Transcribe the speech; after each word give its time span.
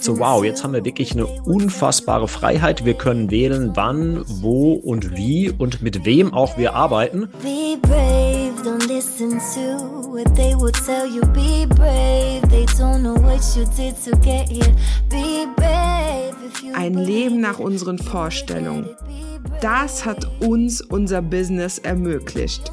So 0.00 0.18
wow, 0.18 0.44
jetzt 0.44 0.64
haben 0.64 0.72
wir 0.72 0.84
wirklich 0.84 1.12
eine 1.12 1.26
unfassbare 1.26 2.28
Freiheit. 2.28 2.84
Wir 2.84 2.94
können 2.94 3.30
wählen, 3.30 3.72
wann, 3.74 4.24
wo 4.26 4.72
und 4.72 5.16
wie 5.16 5.50
und 5.50 5.82
mit 5.82 6.04
wem 6.04 6.32
auch 6.32 6.56
wir 6.56 6.74
arbeiten. 6.74 7.28
Be 7.42 7.76
brave, 7.82 8.52
don't 8.64 8.86
listen 8.86 9.38
to 9.54 10.10
what 10.10 10.34
they 10.36 10.54
will 10.54 10.72
tell 10.72 11.06
you. 11.06 11.20
Be 11.32 11.66
brave, 11.74 12.42
they 12.50 12.64
don't 12.78 13.00
know 13.00 13.16
what 13.22 13.40
you 13.56 13.64
did 13.76 13.94
to 14.04 14.16
get 14.18 14.48
here. 14.48 14.74
Be 15.08 15.46
brave. 15.56 16.34
Ein 16.74 16.94
Leben 16.94 17.40
nach 17.40 17.58
unseren 17.58 17.98
Vorstellungen. 17.98 18.88
Das 19.60 20.04
hat 20.04 20.26
uns 20.40 20.80
unser 20.80 21.20
Business 21.20 21.78
ermöglicht. 21.78 22.72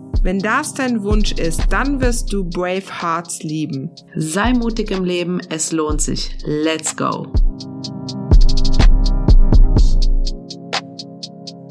Wenn 0.23 0.39
das 0.39 0.73
dein 0.73 1.03
Wunsch 1.03 1.31
ist, 1.31 1.61
dann 1.69 1.99
wirst 2.01 2.31
du 2.31 2.43
Brave 2.43 3.01
Hearts 3.01 3.41
lieben. 3.43 3.89
Sei 4.15 4.53
mutig 4.53 4.91
im 4.91 5.03
Leben, 5.03 5.39
es 5.49 5.71
lohnt 5.71 6.01
sich. 6.01 6.37
Let's 6.45 6.95
go! 6.95 7.31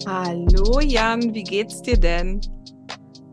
Hallo 0.06 0.80
Jan, 0.80 1.32
wie 1.32 1.44
geht's 1.44 1.82
dir 1.82 1.96
denn? 1.96 2.40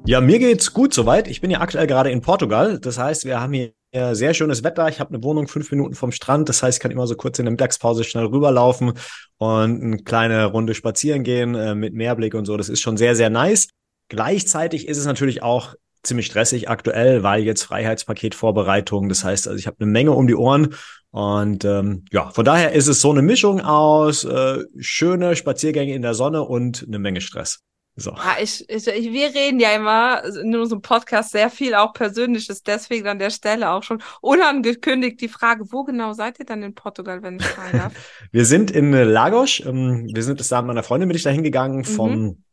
Ja, 0.05 0.21
mir 0.21 0.39
geht's 0.39 0.71
gut 0.71 0.93
soweit. 0.93 1.27
Ich 1.27 1.41
bin 1.41 1.49
ja 1.49 1.61
aktuell 1.61 1.87
gerade 1.87 2.11
in 2.11 2.21
Portugal. 2.21 2.79
Das 2.79 2.97
heißt, 2.97 3.25
wir 3.25 3.41
haben 3.41 3.53
hier 3.53 3.73
sehr 4.13 4.33
schönes 4.33 4.63
Wetter. 4.63 4.87
Ich 4.87 4.99
habe 4.99 5.13
eine 5.13 5.23
Wohnung 5.23 5.47
fünf 5.47 5.71
Minuten 5.71 5.95
vom 5.95 6.11
Strand. 6.11 6.47
Das 6.47 6.61
heißt, 6.61 6.77
ich 6.77 6.81
kann 6.81 6.91
immer 6.91 7.07
so 7.07 7.15
kurz 7.15 7.39
in 7.39 7.45
der 7.45 7.51
Mittagspause 7.51 8.03
schnell 8.03 8.25
rüberlaufen 8.25 8.93
und 9.37 9.83
eine 9.83 9.97
kleine 9.97 10.45
Runde 10.45 10.75
spazieren 10.75 11.23
gehen 11.23 11.55
äh, 11.55 11.73
mit 11.73 11.93
Meerblick 11.93 12.35
und 12.35 12.45
so. 12.45 12.57
Das 12.57 12.69
ist 12.69 12.81
schon 12.81 12.97
sehr, 12.97 13.15
sehr 13.15 13.29
nice. 13.29 13.67
Gleichzeitig 14.09 14.87
ist 14.87 14.97
es 14.97 15.05
natürlich 15.05 15.43
auch 15.43 15.75
ziemlich 16.03 16.27
stressig 16.27 16.69
aktuell, 16.69 17.23
weil 17.23 17.43
jetzt 17.43 17.63
Freiheitspaketvorbereitung. 17.63 19.09
Das 19.09 19.23
heißt, 19.23 19.47
also 19.47 19.59
ich 19.59 19.67
habe 19.67 19.77
eine 19.79 19.91
Menge 19.91 20.11
um 20.11 20.27
die 20.27 20.35
Ohren 20.35 20.75
und 21.11 21.65
ähm, 21.65 22.05
ja, 22.11 22.29
von 22.29 22.45
daher 22.45 22.73
ist 22.73 22.87
es 22.87 23.01
so 23.01 23.11
eine 23.11 23.21
Mischung 23.21 23.61
aus 23.61 24.23
äh, 24.23 24.63
schöne 24.79 25.35
Spaziergänge 25.35 25.93
in 25.93 26.01
der 26.01 26.13
Sonne 26.13 26.43
und 26.43 26.85
eine 26.87 26.99
Menge 26.99 27.21
Stress. 27.21 27.59
So. 27.99 28.11
Ja, 28.11 28.35
ich, 28.39 28.63
ich, 28.69 28.85
ich, 28.85 29.11
wir 29.11 29.33
reden 29.33 29.59
ja 29.59 29.71
immer 29.71 30.23
in 30.23 30.55
unserem 30.55 30.83
Podcast 30.83 31.31
sehr 31.31 31.49
viel 31.49 31.73
auch 31.73 31.93
Persönliches, 31.93 32.61
deswegen 32.61 33.07
an 33.07 33.17
der 33.17 33.31
Stelle 33.31 33.71
auch 33.71 33.81
schon 33.81 34.03
unangekündigt 34.21 35.19
die 35.19 35.27
Frage, 35.27 35.65
wo 35.71 35.83
genau 35.83 36.13
seid 36.13 36.37
ihr 36.37 36.45
dann 36.45 36.61
in 36.61 36.75
Portugal, 36.75 37.23
wenn 37.23 37.37
ich 37.37 37.45
fragen 37.45 37.77
darf? 37.79 37.93
wir 38.31 38.45
sind 38.45 38.69
in 38.69 38.91
Lagos. 38.91 39.59
Ähm, 39.65 40.07
wir 40.13 40.21
sind 40.21 40.39
da 40.51 40.61
mit 40.61 40.67
meiner 40.67 40.83
Freundin 40.83 41.09
bin 41.09 41.17
ich 41.17 41.23
da 41.23 41.31
hingegangen 41.31 41.85
vom 41.85 42.21
mhm. 42.21 42.43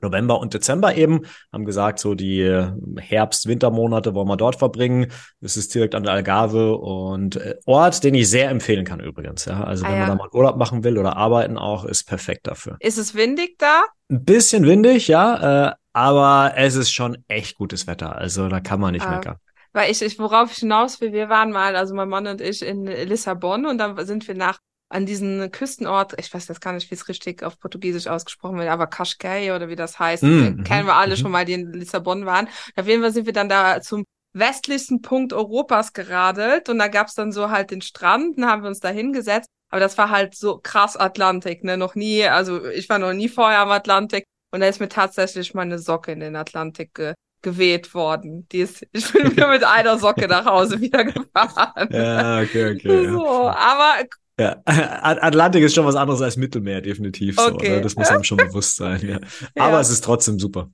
November 0.00 0.38
und 0.38 0.54
Dezember 0.54 0.94
eben, 0.94 1.22
haben 1.52 1.64
gesagt, 1.64 1.98
so 1.98 2.14
die 2.14 2.40
äh, 2.40 2.70
Herbst-Wintermonate 2.98 4.14
wollen 4.14 4.28
wir 4.28 4.36
dort 4.36 4.56
verbringen. 4.56 5.08
Es 5.40 5.56
ist 5.56 5.74
direkt 5.74 5.94
an 5.94 6.02
der 6.02 6.12
Algarve 6.12 6.76
und 6.76 7.36
äh, 7.36 7.56
Ort, 7.64 8.04
den 8.04 8.14
ich 8.14 8.28
sehr 8.28 8.50
empfehlen 8.50 8.84
kann 8.84 9.00
übrigens. 9.00 9.44
Ja, 9.44 9.64
also 9.64 9.84
ah, 9.84 9.90
wenn 9.90 9.98
man 9.98 10.08
da 10.08 10.14
mal 10.14 10.28
Urlaub 10.32 10.56
machen 10.56 10.84
will 10.84 10.98
oder 10.98 11.16
arbeiten 11.16 11.58
auch, 11.58 11.84
ist 11.84 12.04
perfekt 12.04 12.46
dafür. 12.46 12.76
Ist 12.80 12.98
es 12.98 13.14
windig 13.14 13.58
da? 13.58 13.84
Ein 14.10 14.24
bisschen 14.24 14.66
windig, 14.66 15.08
ja, 15.08 15.68
äh, 15.68 15.74
aber 15.92 16.52
es 16.56 16.74
ist 16.74 16.92
schon 16.92 17.18
echt 17.28 17.56
gutes 17.56 17.86
Wetter. 17.86 18.16
Also 18.16 18.48
da 18.48 18.60
kann 18.60 18.80
man 18.80 18.92
nicht 18.92 19.06
ah. 19.06 19.10
meckern 19.10 19.36
weil 19.76 19.90
ich, 19.90 20.00
ich, 20.00 20.18
worauf 20.18 20.52
ich 20.52 20.58
hinaus 20.60 21.02
will, 21.02 21.12
wir 21.12 21.28
waren 21.28 21.52
mal, 21.52 21.76
also 21.76 21.94
mein 21.94 22.08
Mann 22.08 22.26
und 22.26 22.40
ich 22.40 22.64
in 22.64 22.86
Lissabon 22.86 23.66
und 23.66 23.76
dann 23.76 24.06
sind 24.06 24.26
wir 24.26 24.34
nach 24.34 24.58
an 24.88 25.06
diesen 25.06 25.50
Küstenort, 25.50 26.14
ich 26.18 26.32
weiß 26.32 26.46
jetzt 26.48 26.60
gar 26.60 26.72
nicht, 26.72 26.90
wie 26.90 26.94
es 26.94 27.08
richtig 27.08 27.42
auf 27.42 27.58
Portugiesisch 27.58 28.06
ausgesprochen 28.06 28.58
wird, 28.58 28.68
aber 28.68 28.86
Cascais 28.86 29.50
oder 29.50 29.68
wie 29.68 29.76
das 29.76 29.98
heißt, 29.98 30.22
mm, 30.22 30.62
kennen 30.62 30.86
wir 30.86 30.94
alle 30.94 31.14
mm. 31.14 31.16
schon 31.16 31.30
mal, 31.30 31.44
die 31.44 31.54
in 31.54 31.72
Lissabon 31.72 32.24
waren. 32.24 32.48
Auf 32.76 32.86
jeden 32.86 33.02
Fall 33.02 33.12
sind 33.12 33.26
wir 33.26 33.32
dann 33.32 33.48
da 33.48 33.80
zum 33.80 34.04
westlichsten 34.32 35.02
Punkt 35.02 35.32
Europas 35.32 35.92
geradelt 35.92 36.68
und 36.68 36.78
da 36.78 36.88
gab's 36.88 37.14
dann 37.14 37.32
so 37.32 37.50
halt 37.50 37.70
den 37.70 37.80
Strand, 37.80 38.38
dann 38.38 38.46
haben 38.46 38.62
wir 38.62 38.68
uns 38.68 38.80
da 38.80 38.90
hingesetzt, 38.90 39.48
aber 39.70 39.80
das 39.80 39.98
war 39.98 40.10
halt 40.10 40.36
so 40.36 40.60
krass 40.62 40.96
Atlantik, 40.96 41.64
ne, 41.64 41.76
noch 41.76 41.94
nie, 41.94 42.24
also 42.24 42.64
ich 42.66 42.88
war 42.88 42.98
noch 42.98 43.12
nie 43.12 43.28
vorher 43.28 43.60
am 43.60 43.70
Atlantik 43.70 44.24
und 44.52 44.60
da 44.60 44.66
ist 44.66 44.78
mir 44.78 44.88
tatsächlich 44.88 45.54
meine 45.54 45.78
Socke 45.78 46.12
in 46.12 46.20
den 46.20 46.36
Atlantik 46.36 46.94
ge 46.94 47.14
geweht 47.42 47.94
worden. 47.94 48.48
Die 48.50 48.58
ist, 48.58 48.84
ich 48.92 49.12
bin 49.12 49.34
mir 49.34 49.46
mit 49.50 49.62
einer 49.62 49.98
Socke 49.98 50.26
nach 50.26 50.46
Hause 50.46 50.80
wieder 50.80 51.04
gefahren. 51.04 51.88
Ja, 51.90 52.40
okay, 52.40 52.74
okay. 52.74 53.08
So, 53.12 53.48
aber 53.48 54.04
ja, 54.38 54.60
Atlantik 54.64 55.62
ist 55.62 55.74
schon 55.74 55.86
was 55.86 55.96
anderes 55.96 56.20
als 56.20 56.36
Mittelmeer, 56.36 56.80
definitiv 56.80 57.36
so. 57.36 57.54
Okay. 57.54 57.76
Ne? 57.76 57.80
Das 57.80 57.96
muss 57.96 58.08
einem 58.08 58.24
schon 58.24 58.38
bewusst 58.38 58.76
sein. 58.76 59.00
Ja. 59.06 59.18
Aber 59.62 59.74
ja. 59.74 59.80
es 59.80 59.90
ist 59.90 60.04
trotzdem 60.04 60.38
super. 60.38 60.70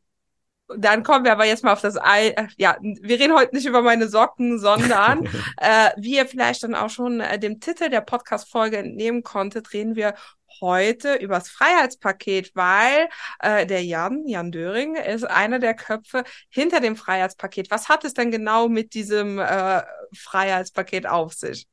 Dann 0.77 1.03
kommen 1.03 1.25
wir 1.25 1.33
aber 1.33 1.45
jetzt 1.45 1.65
mal 1.65 1.73
auf 1.75 1.83
das 1.83 2.01
Ei. 2.01 2.29
Äh, 2.29 2.47
ja, 2.57 2.79
wir 2.81 3.21
reden 3.21 3.35
heute 3.35 3.55
nicht 3.55 3.67
über 3.67 3.83
meine 3.83 4.09
Socken, 4.09 4.59
sondern 4.59 5.27
äh, 5.59 5.91
wie 5.99 6.17
ihr 6.17 6.25
vielleicht 6.25 6.63
dann 6.63 6.75
auch 6.75 6.89
schon 6.89 7.21
äh, 7.21 7.39
dem 7.39 7.61
Titel 7.61 7.91
der 7.91 8.01
Podcast-Folge 8.01 8.79
entnehmen 8.79 9.23
konntet, 9.23 9.75
reden 9.75 9.97
wir 9.97 10.15
heute 10.61 11.17
übers 11.17 11.51
Freiheitspaket, 11.51 12.53
weil 12.55 13.09
äh, 13.41 13.67
der 13.67 13.85
Jan, 13.85 14.27
Jan 14.27 14.51
Döring, 14.51 14.97
ist 14.97 15.25
einer 15.25 15.59
der 15.59 15.75
Köpfe 15.75 16.25
hinter 16.49 16.81
dem 16.81 16.97
Freiheitspaket. 16.97 17.71
Was 17.71 17.91
hat 17.91 18.05
es 18.05 18.15
denn 18.15 18.31
genau 18.31 18.69
mit 18.69 18.95
diesem 18.95 19.39
äh, 19.39 19.83
Freiheitspaket 20.15 21.07
auf 21.07 21.35
sich? 21.35 21.67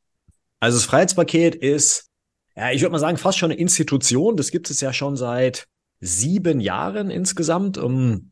Also 0.60 0.78
das 0.78 0.86
Freiheitspaket 0.86 1.56
ist, 1.56 2.10
ja, 2.56 2.72
ich 2.72 2.82
würde 2.82 2.92
mal 2.92 3.00
sagen, 3.00 3.18
fast 3.18 3.38
schon 3.38 3.52
eine 3.52 3.60
Institution. 3.60 4.36
Das 4.36 4.52
gibt 4.52 4.70
es 4.70 4.82
ja 4.82 4.92
schon 4.92 5.16
seit 5.16 5.68
sieben 6.02 6.60
Jahren 6.60 7.10
insgesamt. 7.10 7.78
Um, 7.78 8.32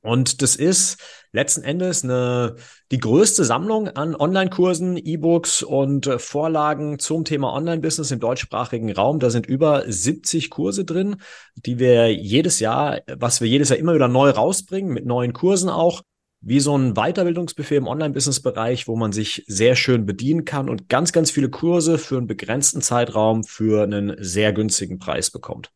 und 0.00 0.42
das 0.42 0.56
ist 0.56 0.98
letzten 1.30 1.62
Endes 1.62 2.02
eine, 2.02 2.56
die 2.90 2.98
größte 2.98 3.44
Sammlung 3.44 3.88
an 3.88 4.16
Online-Kursen, 4.16 4.96
E-Books 4.96 5.62
und 5.62 6.08
äh, 6.08 6.18
Vorlagen 6.18 6.98
zum 6.98 7.24
Thema 7.24 7.52
Online-Business 7.52 8.10
im 8.10 8.18
deutschsprachigen 8.18 8.92
Raum. 8.92 9.20
Da 9.20 9.30
sind 9.30 9.46
über 9.46 9.84
70 9.86 10.50
Kurse 10.50 10.84
drin, 10.84 11.16
die 11.54 11.78
wir 11.78 12.12
jedes 12.12 12.58
Jahr, 12.58 13.00
was 13.06 13.40
wir 13.40 13.48
jedes 13.48 13.68
Jahr 13.68 13.78
immer 13.78 13.94
wieder 13.94 14.08
neu 14.08 14.30
rausbringen, 14.30 14.92
mit 14.92 15.06
neuen 15.06 15.32
Kursen 15.32 15.68
auch 15.68 16.02
wie 16.42 16.60
so 16.60 16.76
ein 16.76 16.94
Weiterbildungsbuffet 16.94 17.76
im 17.76 17.86
Online-Business-Bereich, 17.86 18.88
wo 18.88 18.96
man 18.96 19.12
sich 19.12 19.44
sehr 19.46 19.76
schön 19.76 20.06
bedienen 20.06 20.44
kann 20.44 20.68
und 20.68 20.88
ganz, 20.88 21.12
ganz 21.12 21.30
viele 21.30 21.48
Kurse 21.48 21.98
für 21.98 22.18
einen 22.18 22.26
begrenzten 22.26 22.82
Zeitraum 22.82 23.44
für 23.44 23.84
einen 23.84 24.16
sehr 24.18 24.52
günstigen 24.52 24.98
Preis 24.98 25.30
bekommt. 25.30 25.70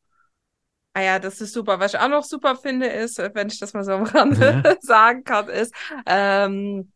Ah 0.92 1.02
ja, 1.02 1.18
das 1.20 1.40
ist 1.40 1.52
super. 1.52 1.78
Was 1.78 1.94
ich 1.94 2.00
auch 2.00 2.08
noch 2.08 2.24
super 2.24 2.56
finde, 2.56 2.86
ist, 2.86 3.18
wenn 3.18 3.48
ich 3.48 3.60
das 3.60 3.74
mal 3.74 3.84
so 3.84 3.92
am 3.92 4.02
Rande 4.02 4.62
ja. 4.64 4.74
sagen 4.80 5.22
kann, 5.22 5.48
ist, 5.48 5.72
ähm, 6.04 6.90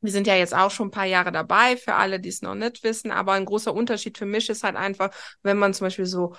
wir 0.00 0.12
sind 0.12 0.26
ja 0.26 0.36
jetzt 0.36 0.54
auch 0.54 0.70
schon 0.70 0.88
ein 0.88 0.92
paar 0.92 1.06
Jahre 1.06 1.32
dabei, 1.32 1.76
für 1.76 1.94
alle, 1.94 2.20
die 2.20 2.28
es 2.28 2.42
noch 2.42 2.54
nicht 2.54 2.84
wissen, 2.84 3.10
aber 3.10 3.32
ein 3.32 3.44
großer 3.44 3.74
Unterschied 3.74 4.18
für 4.18 4.26
mich 4.26 4.48
ist 4.48 4.62
halt 4.62 4.76
einfach, 4.76 5.10
wenn 5.42 5.58
man 5.58 5.74
zum 5.74 5.86
Beispiel 5.86 6.06
so 6.06 6.34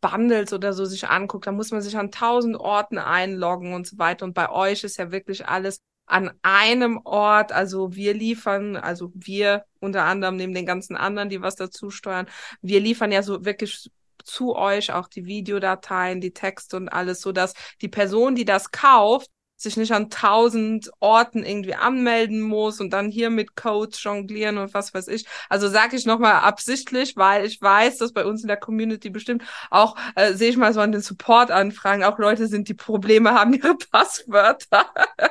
Bundles 0.00 0.52
oder 0.52 0.72
so 0.72 0.84
sich 0.84 1.08
anguckt, 1.08 1.46
da 1.46 1.52
muss 1.52 1.70
man 1.72 1.82
sich 1.82 1.96
an 1.96 2.10
tausend 2.10 2.56
Orten 2.56 2.98
einloggen 2.98 3.74
und 3.74 3.86
so 3.86 3.98
weiter. 3.98 4.24
Und 4.24 4.34
bei 4.34 4.50
euch 4.50 4.84
ist 4.84 4.98
ja 4.98 5.10
wirklich 5.10 5.46
alles 5.46 5.80
an 6.06 6.30
einem 6.42 7.00
Ort. 7.04 7.52
Also 7.52 7.94
wir 7.94 8.14
liefern, 8.14 8.76
also 8.76 9.12
wir 9.14 9.64
unter 9.80 10.04
anderem 10.04 10.36
neben 10.36 10.54
den 10.54 10.66
ganzen 10.66 10.96
anderen, 10.96 11.28
die 11.28 11.42
was 11.42 11.56
dazu 11.56 11.90
steuern, 11.90 12.26
wir 12.60 12.80
liefern 12.80 13.12
ja 13.12 13.22
so 13.22 13.44
wirklich 13.44 13.90
zu 14.24 14.54
euch 14.54 14.92
auch 14.92 15.08
die 15.08 15.26
Videodateien, 15.26 16.20
die 16.20 16.32
Texte 16.32 16.76
und 16.76 16.88
alles, 16.88 17.20
so 17.20 17.32
dass 17.32 17.54
die 17.80 17.88
Person, 17.88 18.34
die 18.34 18.44
das 18.44 18.70
kauft, 18.70 19.30
sich 19.62 19.76
nicht 19.76 19.92
an 19.92 20.10
tausend 20.10 20.90
Orten 21.00 21.44
irgendwie 21.44 21.74
anmelden 21.74 22.40
muss 22.40 22.80
und 22.80 22.90
dann 22.90 23.10
hier 23.10 23.30
mit 23.30 23.56
Codes 23.56 24.02
jonglieren 24.02 24.58
und 24.58 24.74
was 24.74 24.92
weiß 24.92 25.08
ich. 25.08 25.24
Also 25.48 25.68
sage 25.68 25.96
ich 25.96 26.04
nochmal 26.04 26.34
absichtlich, 26.34 27.16
weil 27.16 27.46
ich 27.46 27.62
weiß, 27.62 27.98
dass 27.98 28.12
bei 28.12 28.24
uns 28.24 28.42
in 28.42 28.48
der 28.48 28.56
Community 28.56 29.10
bestimmt 29.10 29.44
auch, 29.70 29.96
äh, 30.16 30.34
sehe 30.34 30.50
ich 30.50 30.56
mal 30.56 30.72
so 30.72 30.80
an 30.80 30.92
den 30.92 31.00
Support-Anfragen, 31.00 32.02
auch 32.02 32.18
Leute 32.18 32.48
sind, 32.48 32.68
die 32.68 32.74
Probleme 32.74 33.32
haben, 33.32 33.54
ihre 33.62 33.76
Passwörter 33.76 34.86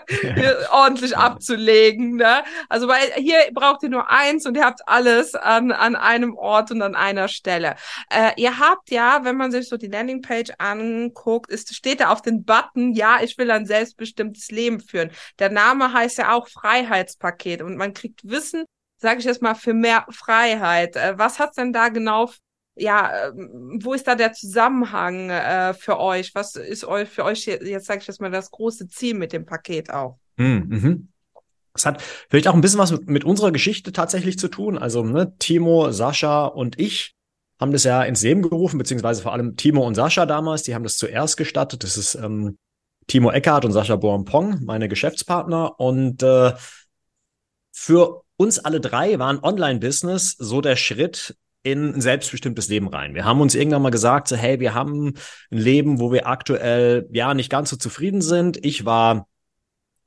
ordentlich 0.72 1.18
abzulegen. 1.18 2.16
Ne? 2.16 2.44
Also 2.70 2.88
weil 2.88 3.12
hier 3.18 3.38
braucht 3.54 3.84
ihr 3.84 3.90
nur 3.90 4.10
eins 4.10 4.46
und 4.46 4.56
ihr 4.56 4.64
habt 4.64 4.88
alles 4.88 5.36
an, 5.36 5.72
an 5.72 5.96
einem 5.96 6.36
Ort 6.36 6.72
und 6.72 6.82
an 6.82 6.96
einer 6.96 7.28
Stelle. 7.28 7.76
Äh, 8.10 8.32
ihr 8.38 8.60
habt 8.60 8.92
ja, 8.92 9.24
wenn 9.24 9.36
man 9.36 9.52
sich 9.52 9.68
so 9.68 9.76
die 9.76 9.88
Landingpage 9.88 10.52
anguckt, 10.58 11.52
ist, 11.52 11.76
steht 11.76 12.00
da 12.00 12.10
auf 12.10 12.22
den 12.22 12.46
Button, 12.46 12.94
ja, 12.94 13.20
ich 13.22 13.38
will 13.38 13.52
ein 13.52 13.66
selbstbestimmtes 13.66 14.21
selbstbestimmtes 14.22 14.52
Leben 14.52 14.80
führen. 14.80 15.12
Der 15.40 15.50
Name 15.50 15.94
heißt 15.94 16.18
ja 16.18 16.34
auch 16.34 16.48
Freiheitspaket 16.48 17.62
und 17.62 17.78
man 17.78 17.94
kriegt 17.94 18.22
Wissen 18.24 18.66
sage 18.98 19.20
ich 19.20 19.26
jetzt 19.26 19.42
mal, 19.42 19.56
für 19.56 19.74
mehr 19.74 20.06
Freiheit. 20.12 20.96
Äh, 20.96 21.18
was 21.18 21.40
hat's 21.40 21.56
denn 21.56 21.74
da 21.74 21.90
genau 21.90 22.30
ja, 22.76 23.28
ähm, 23.28 23.80
wo 23.82 23.94
ist 23.94 24.08
da 24.08 24.16
der 24.16 24.32
Zusammenhang 24.32 25.30
äh, 25.30 25.74
für 25.74 26.00
euch? 26.00 26.34
Was 26.36 26.56
ist 26.56 26.86
euch 26.86 27.10
für 27.10 27.26
euch 27.26 27.46
jetzt 27.46 27.88
sage 27.88 28.00
ich 28.02 28.08
jetzt 28.08 28.22
mal 28.22 28.32
das 28.32 28.50
große 28.52 28.88
Ziel 28.88 29.16
mit 29.16 29.34
dem 29.34 29.46
Paket 29.46 29.90
auch? 29.90 30.20
Hm, 30.38 30.68
mhm. 30.70 31.08
Es 31.74 31.86
hat 31.86 32.02
vielleicht 32.30 32.48
auch 32.48 32.54
ein 32.54 32.62
bisschen 32.62 32.80
was 32.80 32.92
mit, 32.92 33.10
mit 33.10 33.24
unserer 33.24 33.52
Geschichte 33.52 33.92
tatsächlich 33.92 34.38
zu 34.38 34.50
tun. 34.50 34.78
Also 34.78 35.04
ne, 35.04 35.36
Timo, 35.40 35.92
Sascha 35.92 36.46
und 36.46 36.80
ich 36.80 37.16
haben 37.60 37.72
das 37.72 37.84
ja 37.84 38.04
ins 38.04 38.22
Leben 38.22 38.42
gerufen, 38.42 38.78
beziehungsweise 38.78 39.22
vor 39.22 39.34
allem 39.34 39.58
Timo 39.58 39.86
und 39.86 39.96
Sascha 39.96 40.26
damals, 40.26 40.64
die 40.64 40.74
haben 40.74 40.84
das 40.84 40.98
zuerst 40.98 41.38
gestattet. 41.38 41.84
Das 41.84 41.98
ist 41.98 42.16
ähm, 42.16 42.58
Timo 43.12 43.30
Eckhardt 43.30 43.66
und 43.66 43.74
Sascha 43.74 43.98
Boampong, 43.98 44.64
meine 44.64 44.88
Geschäftspartner. 44.88 45.78
Und 45.82 46.24
äh, 46.24 46.54
für 47.74 48.22
uns 48.38 48.58
alle 48.58 48.80
drei 48.80 49.20
waren 49.20 49.44
Online-Business 49.44 50.38
so 50.40 50.62
der 50.62 50.78
Schritt 50.78 51.36
in 51.62 51.96
ein 51.96 52.00
selbstbestimmtes 52.00 52.70
Leben 52.70 52.88
rein. 52.88 53.14
Wir 53.14 53.26
haben 53.26 53.42
uns 53.42 53.54
irgendwann 53.54 53.82
mal 53.82 53.90
gesagt, 53.90 54.30
so, 54.30 54.38
hey, 54.38 54.62
wir 54.62 54.74
haben 54.74 55.16
ein 55.52 55.58
Leben, 55.58 56.00
wo 56.00 56.14
wir 56.14 56.26
aktuell 56.26 57.10
ja 57.12 57.34
nicht 57.34 57.50
ganz 57.50 57.70
so 57.70 57.76
zufrieden 57.76 58.22
sind. 58.22 58.64
Ich 58.66 58.86
war 58.86 59.28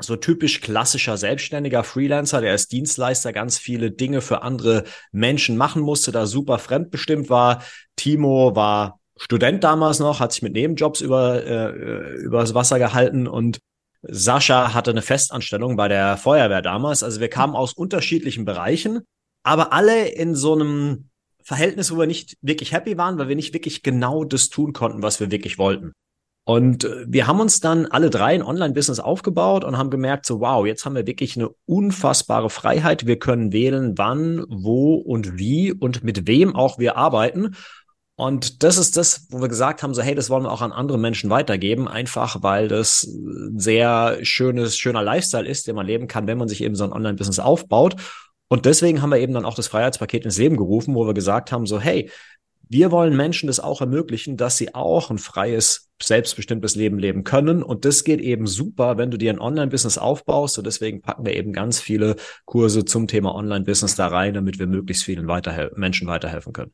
so 0.01 0.17
typisch 0.17 0.63
klassischer 0.63 1.19
Selbstständiger 1.19 1.85
Freelancer, 1.85 2.41
der 2.41 2.53
als 2.53 2.69
Dienstleister 2.69 3.35
ganz 3.35 3.59
viele 3.59 3.91
Dinge 3.91 4.23
für 4.23 4.41
andere 4.41 4.85
Menschen 5.13 5.59
machen 5.59 5.83
musste, 5.83 6.11
da 6.11 6.25
super 6.25 6.59
fremdbestimmt 6.59 7.29
war. 7.29 7.63
Timo 7.97 8.57
war 8.57 8.99
Student 9.17 9.63
damals 9.63 10.01
noch, 10.01 10.21
hat 10.21 10.33
sich 10.33 10.43
mit 10.43 10.55
Nebenjobs 10.55 11.01
über 11.01 11.45
äh, 11.45 12.15
übers 12.17 12.55
Wasser 12.55 12.79
gehalten 12.79 13.27
und 13.27 13.61
Sascha 14.03 14.75
hatte 14.75 14.91
eine 14.91 15.03
Festanstellung 15.03 15.77
bei 15.77 15.89
der 15.89 16.17
Feuerwehr 16.17 16.63
damals. 16.63 17.03
Also 17.03 17.21
wir 17.21 17.29
kamen 17.29 17.55
aus 17.55 17.73
unterschiedlichen 17.73 18.45
Bereichen, 18.45 19.01
aber 19.43 19.73
alle 19.73 20.09
in 20.09 20.35
so 20.35 20.55
einem 20.55 21.09
Verhältnis, 21.43 21.93
wo 21.93 21.99
wir 21.99 22.07
nicht 22.07 22.37
wirklich 22.41 22.73
happy 22.73 22.97
waren, 22.99 23.19
weil 23.19 23.29
wir 23.29 23.37
nicht 23.37 23.55
wirklich 23.55 23.83
genau 23.83 24.25
das 24.25 24.49
tun 24.49 24.73
konnten, 24.73 25.03
was 25.03 25.21
wir 25.21 25.31
wirklich 25.31 25.59
wollten. 25.59 25.93
Und 26.47 26.85
äh, 26.85 27.05
wir 27.07 27.27
haben 27.27 27.41
uns 27.41 27.61
dann 27.61 27.87
alle 27.87 28.11
drei 28.11 28.35
ein 28.35 28.43
Online-Business 28.43 29.01
aufgebaut 29.01 29.65
und 29.65 29.79
haben 29.79 29.91
gemerkt, 29.91 30.27
so 30.27 30.41
wow, 30.41 30.67
jetzt 30.67 30.85
haben 30.85 30.95
wir 30.95 31.07
wirklich 31.07 31.37
eine 31.37 31.51
unfassbare 31.67 32.51
Freiheit. 32.51 33.07
Wir 33.07 33.19
können 33.19 33.53
wählen, 33.53 33.97
wann, 33.97 34.45
wo 34.49 34.95
und 34.95 35.39
wie 35.39 35.73
und 35.73 36.05
mit 36.05 36.27
wem 36.27 36.55
auch 36.55 36.79
wir 36.79 36.97
arbeiten. 36.97 37.57
Und 38.17 38.63
das 38.63 38.79
ist 38.79 38.97
das, 38.97 39.27
wo 39.31 39.41
wir 39.41 39.49
gesagt 39.49 39.83
haben, 39.83 39.93
so 39.93 40.01
hey, 40.01 40.15
das 40.15 40.31
wollen 40.31 40.45
wir 40.45 40.53
auch 40.53 40.63
an 40.63 40.71
andere 40.71 40.99
Menschen 40.99 41.31
weitergeben, 41.31 41.89
einfach 41.89 42.43
weil 42.43 42.69
das 42.69 43.03
ein 43.03 43.59
sehr 43.59 44.19
schönes, 44.23 44.79
schöner 44.79 45.03
Lifestyle 45.03 45.49
ist, 45.49 45.67
den 45.67 45.75
man 45.75 45.87
leben 45.87 46.07
kann, 46.07 46.29
wenn 46.29 46.39
man 46.39 46.49
sich 46.49 46.63
eben 46.63 46.77
so 46.77 46.85
ein 46.85 46.93
Online-Business 46.93 47.41
aufbaut. 47.41 47.97
Und 48.49 48.67
deswegen 48.67 49.03
haben 49.03 49.11
wir 49.11 49.19
eben 49.19 49.35
dann 49.35 49.45
auch 49.45 49.57
das 49.57 49.67
Freiheitspaket 49.67 50.25
ins 50.25 50.39
Leben 50.39 50.57
gerufen, 50.57 50.95
wo 50.95 51.07
wir 51.07 51.15
gesagt 51.15 51.51
haben, 51.51 51.67
so 51.67 51.81
hey, 51.81 52.09
wir 52.69 52.93
wollen 52.93 53.17
Menschen 53.17 53.49
das 53.49 53.61
auch 53.61 53.81
ermöglichen, 53.81 54.37
dass 54.37 54.57
sie 54.57 54.75
auch 54.75 55.11
ein 55.11 55.19
freies, 55.19 55.91
selbstbestimmtes 56.01 56.77
Leben 56.77 56.99
leben 56.99 57.25
können. 57.25 57.63
Und 57.63 57.85
das 57.85 58.05
geht 58.05 58.21
eben 58.21 58.47
super, 58.47 58.97
wenn 58.97 59.11
du 59.11 59.19
dir 59.19 59.33
ein 59.33 59.41
Online-Business 59.41 59.99
aufbaust. 59.99 60.57
Und 60.59 60.67
deswegen 60.67 61.03
packen 61.03 61.27
wir 61.27 61.35
eben 61.35 61.53
ganz 61.53 61.81
viele 61.81 62.17
Kurse 62.45 62.85
zum 62.85 63.07
Thema 63.07 63.35
Online-Business 63.35 63.97
da 63.97 64.07
rein, 64.07 64.35
damit 64.35 64.59
wir 64.59 64.67
möglichst 64.67 65.05
vielen 65.05 65.27
weiterhel 65.27 65.73
Menschen 65.77 66.07
weiterhelfen 66.07 66.53
können. 66.53 66.73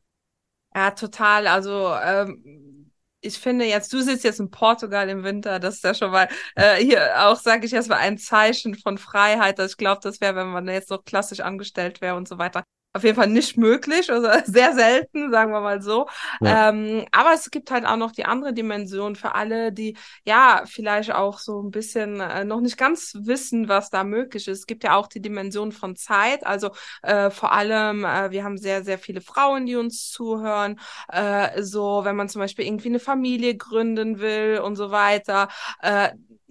Ja, 0.73 0.91
total. 0.91 1.47
Also 1.47 1.93
ähm, 1.95 2.91
ich 3.19 3.37
finde 3.37 3.65
jetzt, 3.65 3.91
du 3.93 4.01
sitzt 4.01 4.23
jetzt 4.23 4.39
in 4.39 4.49
Portugal 4.51 5.09
im 5.09 5.23
Winter, 5.23 5.59
das 5.59 5.75
ist 5.75 5.83
ja 5.83 5.93
schon 5.93 6.11
mal 6.11 6.27
äh, 6.55 6.77
hier 6.77 7.13
auch, 7.27 7.35
sage 7.39 7.65
ich 7.65 7.73
erstmal, 7.73 7.99
ein 7.99 8.17
Zeichen 8.17 8.75
von 8.75 8.97
Freiheit. 8.97 9.59
Also 9.59 9.71
ich 9.73 9.77
glaube, 9.77 9.99
das 10.03 10.21
wäre, 10.21 10.35
wenn 10.35 10.47
man 10.47 10.67
jetzt 10.67 10.89
noch 10.89 11.03
klassisch 11.03 11.41
angestellt 11.41 12.01
wäre 12.01 12.15
und 12.15 12.27
so 12.27 12.37
weiter, 12.37 12.63
auf 12.93 13.03
jeden 13.03 13.15
Fall 13.15 13.27
nicht 13.27 13.57
möglich, 13.57 14.11
also 14.11 14.27
sehr 14.45 14.73
selten, 14.73 15.31
sagen 15.31 15.51
wir 15.51 15.61
mal 15.61 15.81
so. 15.81 16.07
Ja. 16.41 16.69
Ähm, 16.69 17.05
aber 17.11 17.33
es 17.33 17.49
gibt 17.49 17.71
halt 17.71 17.85
auch 17.85 17.95
noch 17.95 18.11
die 18.11 18.25
andere 18.25 18.53
Dimension 18.53 19.15
für 19.15 19.35
alle, 19.35 19.71
die 19.71 19.97
ja 20.25 20.63
vielleicht 20.65 21.13
auch 21.13 21.39
so 21.39 21.61
ein 21.61 21.71
bisschen 21.71 22.19
äh, 22.19 22.43
noch 22.43 22.59
nicht 22.59 22.77
ganz 22.77 23.15
wissen, 23.21 23.69
was 23.69 23.89
da 23.89 24.03
möglich 24.03 24.47
ist. 24.47 24.59
Es 24.59 24.67
gibt 24.67 24.83
ja 24.83 24.95
auch 24.95 25.07
die 25.07 25.21
Dimension 25.21 25.71
von 25.71 25.95
Zeit, 25.95 26.45
also 26.45 26.71
äh, 27.01 27.29
vor 27.29 27.53
allem, 27.53 28.03
äh, 28.03 28.31
wir 28.31 28.43
haben 28.43 28.57
sehr, 28.57 28.83
sehr 28.83 28.97
viele 28.97 29.21
Frauen, 29.21 29.65
die 29.65 29.75
uns 29.75 30.09
zuhören. 30.09 30.79
Äh, 31.07 31.63
so, 31.63 32.01
wenn 32.03 32.15
man 32.15 32.29
zum 32.29 32.39
Beispiel 32.41 32.65
irgendwie 32.65 32.89
eine 32.89 32.99
Familie 32.99 33.55
gründen 33.55 34.19
will 34.19 34.59
und 34.63 34.75
so 34.75 34.91
weiter. 34.91 35.47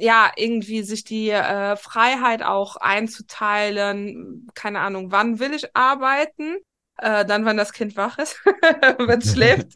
Äh, 0.00 0.04
ja, 0.04 0.32
irgendwie 0.36 0.82
sich 0.82 1.04
die 1.04 1.30
äh, 1.30 1.76
Freiheit 1.76 2.42
auch 2.42 2.76
einzuteilen, 2.76 4.48
keine 4.54 4.80
Ahnung, 4.80 5.12
wann 5.12 5.38
will 5.38 5.54
ich 5.54 5.74
arbeiten, 5.76 6.56
äh, 6.98 7.24
dann, 7.24 7.44
wenn 7.46 7.56
das 7.56 7.72
Kind 7.72 7.96
wach 7.96 8.18
ist, 8.18 8.38
wenn 8.98 9.20
es 9.20 9.32
schläft. 9.32 9.68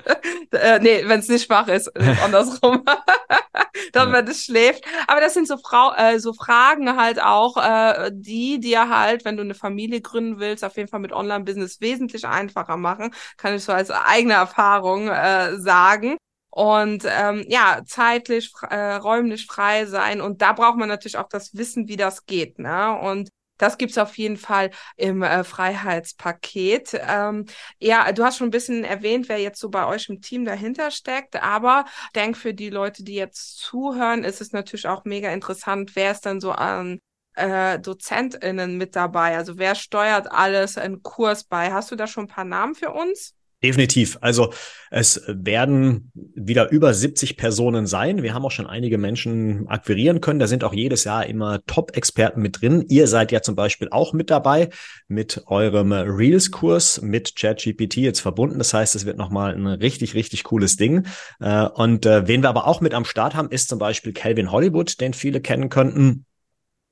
äh, 0.52 0.78
nee, 0.80 1.02
wenn 1.06 1.20
es 1.20 1.28
nicht 1.28 1.48
wach 1.48 1.68
ist, 1.68 1.90
andersrum. 2.24 2.84
dann, 3.92 4.12
wenn 4.12 4.26
es 4.28 4.44
schläft. 4.44 4.84
Aber 5.06 5.20
das 5.20 5.34
sind 5.34 5.48
so, 5.48 5.56
Frau, 5.56 5.92
äh, 5.96 6.18
so 6.20 6.32
Fragen 6.32 6.96
halt 6.96 7.22
auch, 7.22 7.56
äh, 7.56 8.10
die 8.12 8.60
dir 8.60 8.88
halt, 8.88 9.24
wenn 9.24 9.36
du 9.36 9.42
eine 9.42 9.54
Familie 9.54 10.00
gründen 10.00 10.38
willst, 10.38 10.64
auf 10.64 10.76
jeden 10.76 10.88
Fall 10.88 11.00
mit 11.00 11.12
Online-Business 11.12 11.80
wesentlich 11.80 12.26
einfacher 12.26 12.76
machen. 12.76 13.14
Kann 13.36 13.54
ich 13.54 13.64
so 13.64 13.72
als 13.72 13.90
eigene 13.90 14.34
Erfahrung 14.34 15.08
äh, 15.08 15.58
sagen 15.58 16.16
und 16.54 17.04
ähm, 17.04 17.44
ja, 17.48 17.82
zeitlich, 17.84 18.52
äh, 18.70 18.94
räumlich 18.94 19.46
frei 19.46 19.86
sein. 19.86 20.20
Und 20.20 20.40
da 20.40 20.52
braucht 20.52 20.76
man 20.76 20.88
natürlich 20.88 21.16
auch 21.16 21.28
das 21.28 21.56
Wissen, 21.56 21.88
wie 21.88 21.96
das 21.96 22.26
geht. 22.26 22.60
Ne? 22.60 22.96
Und 22.96 23.30
das 23.58 23.76
gibt's 23.76 23.98
auf 23.98 24.16
jeden 24.16 24.36
Fall 24.36 24.70
im 24.96 25.24
äh, 25.24 25.42
Freiheitspaket. 25.42 27.00
Ähm, 27.08 27.46
ja, 27.80 28.12
du 28.12 28.22
hast 28.22 28.36
schon 28.38 28.48
ein 28.48 28.52
bisschen 28.52 28.84
erwähnt, 28.84 29.28
wer 29.28 29.38
jetzt 29.38 29.58
so 29.58 29.68
bei 29.68 29.84
euch 29.84 30.08
im 30.08 30.20
Team 30.20 30.44
dahinter 30.44 30.92
steckt, 30.92 31.42
aber 31.42 31.86
ich 31.88 32.12
denke, 32.12 32.38
für 32.38 32.54
die 32.54 32.70
Leute, 32.70 33.02
die 33.02 33.14
jetzt 33.14 33.58
zuhören, 33.58 34.22
ist 34.22 34.40
es 34.40 34.52
natürlich 34.52 34.86
auch 34.86 35.04
mega 35.04 35.30
interessant, 35.32 35.96
wer 35.96 36.12
ist 36.12 36.24
dann 36.24 36.40
so 36.40 36.52
an 36.52 37.00
äh, 37.34 37.80
DozentInnen 37.80 38.76
mit 38.78 38.94
dabei? 38.94 39.36
Also 39.36 39.58
wer 39.58 39.74
steuert 39.74 40.30
alles 40.30 40.78
einen 40.78 41.02
Kurs 41.02 41.42
bei? 41.42 41.72
Hast 41.72 41.90
du 41.90 41.96
da 41.96 42.06
schon 42.06 42.26
ein 42.26 42.28
paar 42.28 42.44
Namen 42.44 42.76
für 42.76 42.92
uns? 42.92 43.34
Definitiv. 43.64 44.18
Also 44.20 44.52
es 44.90 45.22
werden 45.26 46.12
wieder 46.34 46.70
über 46.70 46.92
70 46.92 47.38
Personen 47.38 47.86
sein. 47.86 48.22
Wir 48.22 48.34
haben 48.34 48.44
auch 48.44 48.50
schon 48.50 48.66
einige 48.66 48.98
Menschen 48.98 49.66
akquirieren 49.68 50.20
können. 50.20 50.38
Da 50.38 50.46
sind 50.46 50.64
auch 50.64 50.74
jedes 50.74 51.04
Jahr 51.04 51.24
immer 51.24 51.64
Top-Experten 51.64 52.42
mit 52.42 52.60
drin. 52.60 52.84
Ihr 52.90 53.08
seid 53.08 53.32
ja 53.32 53.40
zum 53.40 53.56
Beispiel 53.56 53.88
auch 53.90 54.12
mit 54.12 54.28
dabei 54.28 54.68
mit 55.08 55.44
eurem 55.46 55.92
Reels-Kurs 55.92 57.00
mit 57.00 57.36
ChatGPT 57.36 57.96
jetzt 57.96 58.20
verbunden. 58.20 58.58
Das 58.58 58.74
heißt, 58.74 58.94
es 58.96 59.06
wird 59.06 59.16
nochmal 59.16 59.54
ein 59.54 59.66
richtig, 59.66 60.12
richtig 60.12 60.44
cooles 60.44 60.76
Ding. 60.76 61.06
Äh, 61.40 61.64
und 61.64 62.04
äh, 62.04 62.28
wen 62.28 62.42
wir 62.42 62.50
aber 62.50 62.66
auch 62.66 62.82
mit 62.82 62.92
am 62.92 63.06
Start 63.06 63.34
haben, 63.34 63.48
ist 63.48 63.70
zum 63.70 63.78
Beispiel 63.78 64.12
Calvin 64.12 64.52
Hollywood, 64.52 65.00
den 65.00 65.14
viele 65.14 65.40
kennen 65.40 65.70
könnten. 65.70 66.26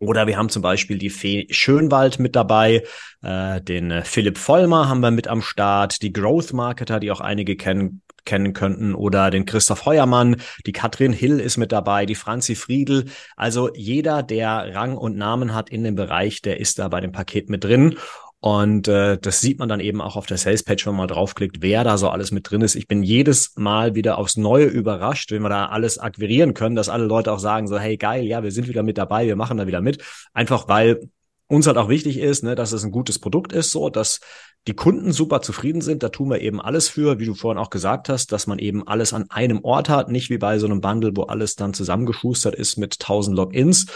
Oder 0.03 0.27
wir 0.27 0.37
haben 0.37 0.49
zum 0.49 0.63
Beispiel 0.63 0.99
die 0.99 1.11
Fee 1.11 1.47
Schönwald 1.51 2.19
mit 2.19 2.35
dabei, 2.35 2.83
äh, 3.23 3.61
den 3.61 3.93
äh, 3.93 4.03
Philipp 4.03 4.37
Vollmer 4.37 4.89
haben 4.89 4.99
wir 4.99 5.13
mit 5.13 5.29
am 5.29 5.43
Start, 5.43 6.03
die 6.03 6.13
Growth 6.13 6.53
Marketer, 6.53 6.99
die 6.99 7.13
auch 7.13 7.21
einige 7.21 7.55
kennen, 7.55 8.03
kennen 8.25 8.53
könnten, 8.53 8.97
oder 8.97 9.31
den 9.31 9.47
Christoph 9.47 9.87
Heuermann, 9.87 10.39
die 10.67 10.73
Katrin 10.73 11.13
Hill 11.13 11.39
ist 11.39 11.57
mit 11.57 11.71
dabei, 11.71 12.05
die 12.05 12.17
Franzi 12.17 12.57
Friedel. 12.57 13.05
Also 13.37 13.73
jeder, 13.75 14.25
der 14.25 14.75
Rang 14.75 14.97
und 14.97 15.17
Namen 15.17 15.55
hat 15.55 15.71
in 15.71 15.85
dem 15.85 15.95
Bereich, 15.95 16.43
der 16.43 16.59
ist 16.59 16.81
da 16.81 16.89
bei 16.89 17.01
dem 17.01 17.13
Paket 17.13 17.49
mit 17.49 17.63
drin. 17.63 17.97
Und 18.45 18.89
äh, 18.89 19.19
das 19.19 19.41
sieht 19.41 19.61
man 19.61 19.69
dann 19.69 19.79
eben 19.79 20.01
auch 20.01 20.17
auf 20.17 20.27
der 20.27 20.37
Sales 20.37 20.65
Page, 20.65 20.89
wenn 20.89 20.97
man 20.97 21.07
draufklickt, 21.07 21.63
wer 21.63 21.85
da 21.85 21.97
so 21.97 22.09
alles 22.09 22.33
mit 22.33 22.51
drin 22.51 22.61
ist. 22.61 22.75
Ich 22.75 22.89
bin 22.89 23.05
jedes 23.05 23.53
Mal 23.55 23.95
wieder 23.95 24.19
aufs 24.19 24.37
Neue 24.37 24.65
überrascht, 24.65 25.31
wenn 25.31 25.43
wir 25.43 25.49
da 25.49 25.67
alles 25.67 25.99
akquirieren 25.99 26.53
können, 26.53 26.75
dass 26.75 26.89
alle 26.89 27.05
Leute 27.05 27.31
auch 27.31 27.39
sagen 27.39 27.69
so, 27.69 27.79
hey 27.79 27.97
geil, 27.97 28.25
ja, 28.25 28.43
wir 28.43 28.51
sind 28.51 28.67
wieder 28.67 28.83
mit 28.83 28.99
dabei, 28.99 29.29
wir 29.29 29.37
machen 29.37 29.59
da 29.59 29.69
wieder 29.69 29.81
mit. 29.81 30.03
Einfach 30.33 30.67
weil 30.67 31.09
uns 31.47 31.69
halt 31.69 31.77
auch 31.77 31.89
wichtig 31.89 32.19
ist, 32.19 32.43
ne, 32.43 32.57
dass 32.57 32.73
es 32.73 32.83
ein 32.83 32.91
gutes 32.91 33.21
Produkt 33.21 33.53
ist, 33.53 33.71
so 33.71 33.91
dass 33.91 34.19
die 34.67 34.75
Kunden 34.75 35.13
super 35.13 35.41
zufrieden 35.41 35.81
sind. 35.81 36.03
Da 36.03 36.09
tun 36.09 36.29
wir 36.29 36.41
eben 36.41 36.61
alles 36.61 36.89
für, 36.89 37.21
wie 37.21 37.27
du 37.27 37.35
vorhin 37.35 37.63
auch 37.63 37.71
gesagt 37.71 38.09
hast, 38.09 38.33
dass 38.33 38.49
man 38.49 38.59
eben 38.59 38.89
alles 38.89 39.13
an 39.13 39.31
einem 39.31 39.63
Ort 39.63 39.89
hat, 39.89 40.11
nicht 40.11 40.31
wie 40.31 40.39
bei 40.39 40.59
so 40.59 40.67
einem 40.67 40.81
Bundle, 40.81 41.13
wo 41.15 41.23
alles 41.23 41.55
dann 41.55 41.75
zusammengeschustert 41.75 42.57
ist 42.57 42.77
mit 42.77 42.99
tausend 42.99 43.37
Logins. 43.37 43.87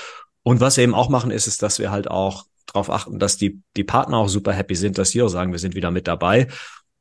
Und 0.44 0.60
was 0.60 0.76
wir 0.76 0.84
eben 0.84 0.94
auch 0.94 1.08
machen, 1.08 1.32
ist, 1.32 1.48
ist, 1.48 1.64
dass 1.64 1.80
wir 1.80 1.90
halt 1.90 2.08
auch 2.08 2.44
darauf 2.76 2.90
achten, 2.90 3.18
dass 3.18 3.36
die, 3.36 3.60
die 3.76 3.84
Partner 3.84 4.18
auch 4.18 4.28
super 4.28 4.52
happy 4.52 4.74
sind, 4.74 4.98
dass 4.98 5.10
sie 5.10 5.22
auch 5.22 5.28
sagen, 5.28 5.52
wir 5.52 5.58
sind 5.58 5.74
wieder 5.74 5.90
mit 5.90 6.06
dabei. 6.06 6.48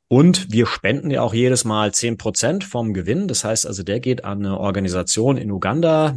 Und 0.08 0.52
wir 0.52 0.68
spenden 0.68 1.10
ja 1.10 1.22
auch 1.22 1.34
jedes 1.34 1.66
Mal 1.66 1.94
zehn 1.94 2.18
Prozent 2.18 2.64
vom 2.64 2.94
Gewinn. 2.94 3.28
Das 3.28 3.44
heißt 3.44 3.66
also, 3.66 3.82
der 3.82 4.00
geht 4.00 4.24
an 4.24 4.46
eine 4.46 4.60
Organisation 4.60 5.38
in 5.38 5.52
Uganda. 5.52 6.16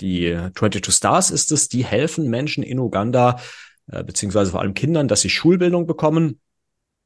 Die 0.00 0.36
22 0.54 0.92
Stars 0.92 1.30
ist 1.30 1.52
es. 1.52 1.68
Die 1.68 1.84
helfen 1.84 2.28
Menschen 2.28 2.64
in 2.64 2.80
Uganda, 2.80 3.38
äh, 3.90 4.02
beziehungsweise 4.02 4.50
vor 4.50 4.60
allem 4.60 4.74
Kindern, 4.74 5.06
dass 5.06 5.20
sie 5.20 5.30
Schulbildung 5.30 5.86
bekommen. 5.86 6.40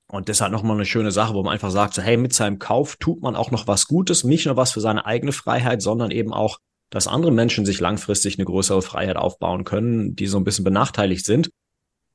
Und 0.08 0.28
das 0.28 0.40
halt 0.40 0.52
nochmal 0.52 0.76
eine 0.76 0.86
schöne 0.86 1.10
Sache, 1.10 1.34
wo 1.34 1.42
man 1.42 1.52
einfach 1.52 1.70
sagt, 1.70 1.94
so, 1.94 2.02
hey, 2.02 2.16
mit 2.16 2.32
seinem 2.32 2.58
Kauf 2.58 2.96
tut 2.96 3.22
man 3.22 3.36
auch 3.36 3.50
noch 3.50 3.66
was 3.66 3.86
Gutes, 3.86 4.24
nicht 4.24 4.46
nur 4.46 4.56
was 4.56 4.72
für 4.72 4.80
seine 4.80 5.06
eigene 5.06 5.32
Freiheit, 5.32 5.80
sondern 5.80 6.10
eben 6.10 6.32
auch, 6.32 6.58
dass 6.90 7.08
andere 7.08 7.32
Menschen 7.32 7.64
sich 7.64 7.80
langfristig 7.80 8.38
eine 8.38 8.44
größere 8.44 8.82
Freiheit 8.82 9.16
aufbauen 9.16 9.64
können, 9.64 10.14
die 10.14 10.26
so 10.26 10.38
ein 10.38 10.44
bisschen 10.44 10.64
benachteiligt 10.64 11.24
sind. 11.24 11.50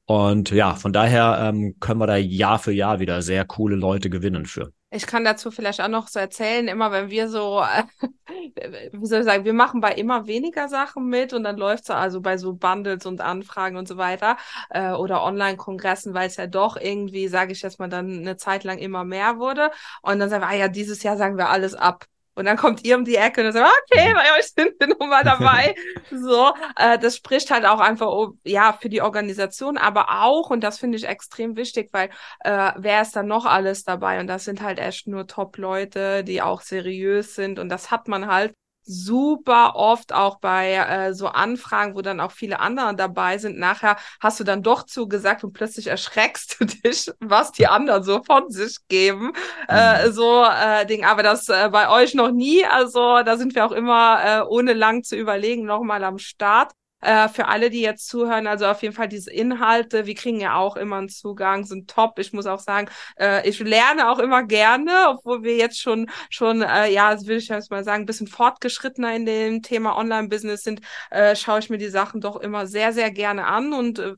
Und 0.08 0.52
ja, 0.52 0.74
von 0.76 0.94
daher 0.94 1.50
ähm, 1.50 1.76
können 1.82 2.00
wir 2.00 2.08
da 2.08 2.16
Jahr 2.16 2.60
für 2.60 2.72
Jahr 2.72 3.02
wieder 3.02 3.22
sehr 3.22 3.44
coole 3.44 3.76
Leute 3.76 4.10
gewinnen 4.10 4.46
für. 4.46 4.72
Ich 4.90 5.06
kann 5.06 5.26
dazu 5.26 5.52
vielleicht 5.52 5.82
auch 5.82 5.90
noch 5.90 6.08
so 6.08 6.18
erzählen, 6.18 6.70
immer 6.70 6.94
wenn 6.94 7.10
wir 7.10 7.28
so, 7.28 7.62
äh, 7.62 7.84
wie 8.94 9.06
soll 9.06 9.20
ich 9.20 9.26
sagen, 9.26 9.44
wir 9.44 9.52
machen 9.52 9.82
bei 9.82 9.92
immer 9.92 10.26
weniger 10.26 10.70
Sachen 10.70 11.08
mit 11.10 11.34
und 11.34 11.44
dann 11.44 11.58
läuft's 11.58 11.90
also 11.90 12.22
bei 12.22 12.38
so 12.38 12.54
Bundles 12.54 13.06
und 13.06 13.20
Anfragen 13.20 13.76
und 13.76 13.90
so 13.90 13.98
weiter 13.98 14.38
äh, 14.70 14.94
oder 14.94 15.24
Online-Kongressen, 15.24 16.14
weil 16.14 16.28
es 16.28 16.38
ja 16.38 16.48
doch 16.48 16.78
irgendwie, 16.78 17.28
sage 17.28 17.52
ich 17.52 17.62
jetzt 17.62 17.78
mal, 17.78 17.90
dann 17.90 18.20
eine 18.20 18.38
Zeit 18.38 18.64
lang 18.64 18.78
immer 18.78 19.04
mehr 19.04 19.40
wurde. 19.40 19.72
Und 20.04 20.20
dann 20.20 20.30
sagen 20.30 20.42
wir, 20.42 20.48
ah 20.48 20.56
ja, 20.56 20.68
dieses 20.70 21.04
Jahr 21.04 21.18
sagen 21.18 21.38
wir 21.38 21.50
alles 21.50 21.76
ab. 21.76 22.06
Und 22.38 22.46
dann 22.46 22.56
kommt 22.56 22.86
ihr 22.86 22.96
um 22.96 23.04
die 23.04 23.16
Ecke 23.16 23.44
und 23.44 23.52
sagt, 23.52 23.68
okay, 23.92 24.14
bei 24.14 24.38
euch 24.38 24.54
sind 24.56 24.80
wir 24.80 24.88
nun 24.88 25.10
mal 25.10 25.24
dabei. 25.24 25.74
so, 26.12 26.54
äh, 26.76 27.00
das 27.00 27.16
spricht 27.16 27.50
halt 27.50 27.66
auch 27.66 27.80
einfach, 27.80 28.30
ja, 28.44 28.74
für 28.74 28.90
die 28.90 29.02
Organisation, 29.02 29.78
aber 29.78 30.22
auch, 30.22 30.52
und 30.52 30.64
das 30.64 30.78
finde 30.78 30.98
ich 30.98 31.08
extrem 31.08 31.56
wichtig, 31.56 31.90
weil 31.94 32.10
äh, 32.42 32.74
wer 32.78 33.02
ist 33.02 33.16
dann 33.16 33.26
noch 33.26 33.46
alles 33.46 33.84
dabei? 33.84 34.20
Und 34.20 34.28
das 34.28 34.46
sind 34.46 34.62
halt 34.62 34.78
echt 34.78 35.08
nur 35.08 35.26
Top-Leute, 35.26 36.24
die 36.24 36.44
auch 36.44 36.62
seriös 36.62 37.34
sind. 37.34 37.58
Und 37.58 37.70
das 37.70 37.90
hat 37.90 38.08
man 38.08 38.28
halt 38.28 38.54
super 38.88 39.76
oft 39.76 40.14
auch 40.14 40.40
bei 40.40 40.74
äh, 40.74 41.14
so 41.14 41.28
Anfragen, 41.28 41.96
wo 41.96 42.02
dann 42.02 42.20
auch 42.20 42.32
viele 42.32 42.60
andere 42.60 42.96
dabei 42.96 43.38
sind. 43.38 43.58
Nachher 43.58 43.98
hast 44.20 44.40
du 44.40 44.44
dann 44.44 44.64
doch 44.64 44.84
zugesagt 44.84 45.44
und 45.44 45.54
plötzlich 45.54 45.88
erschreckst 45.88 46.58
du 46.60 46.66
dich, 46.66 47.12
was 47.20 47.52
die 47.52 47.68
anderen 47.68 48.04
so 48.04 48.24
von 48.24 48.50
sich 48.50 48.78
geben. 48.88 49.34
Äh, 49.68 50.08
mhm. 50.08 50.12
so 50.14 50.44
äh, 50.44 50.86
Ding, 50.86 51.06
aber 51.06 51.24
das 51.24 51.50
äh, 51.50 51.70
bei 51.72 51.90
euch 51.90 52.14
noch 52.14 52.32
nie. 52.32 52.66
Also 52.66 53.22
da 53.24 53.38
sind 53.38 53.56
wir 53.56 53.66
auch 53.66 53.72
immer 53.72 54.20
äh, 54.24 54.42
ohne 54.48 54.74
lang 54.74 55.04
zu 55.04 55.16
überlegen 55.16 55.66
nochmal 55.66 56.04
am 56.04 56.18
Start. 56.18 56.72
Äh, 57.02 57.30
für 57.30 57.48
alle, 57.48 57.70
die 57.70 57.82
jetzt 57.82 58.08
zuhören, 58.08 58.48
also 58.48 58.66
auf 58.66 58.82
jeden 58.82 58.96
Fall 58.96 59.08
diese 59.08 59.32
Inhalte, 59.32 60.08
wir 60.08 60.16
kriegen 60.16 60.40
ja 60.40 60.56
auch 60.56 60.76
immer 60.76 60.98
einen 60.98 61.10
Zugang, 61.10 61.64
sind 61.64 61.90
top. 61.90 62.18
Ich 62.18 62.34
muss 62.34 62.48
auch 62.48 62.60
sagen, 62.60 62.90
äh, 63.20 63.48
ich 63.48 63.60
lerne 63.60 64.10
auch 64.10 64.18
immer 64.18 64.42
gerne, 64.44 64.92
obwohl 65.10 65.44
wir 65.44 65.56
jetzt 65.58 65.80
schon, 65.80 66.10
schon, 66.32 66.64
äh, 66.64 66.90
ja, 66.92 67.14
das 67.14 67.28
will 67.28 67.38
ich 67.38 67.50
jetzt 67.50 67.70
mal 67.70 67.84
sagen, 67.84 68.04
ein 68.04 68.06
bisschen 68.08 68.28
fortgeschrittener 68.28 69.16
in 69.16 69.26
dem 69.28 69.62
Thema 69.62 69.96
Online-Business 69.96 70.64
sind, 70.64 70.82
äh, 71.12 71.36
schaue 71.36 71.60
ich 71.60 71.70
mir 71.70 71.78
die 71.78 71.90
Sachen 71.90 72.20
doch 72.20 72.36
immer 72.38 72.66
sehr, 72.66 72.92
sehr 72.94 73.12
gerne 73.12 73.46
an 73.46 73.74
und 73.74 74.00
äh, 74.00 74.16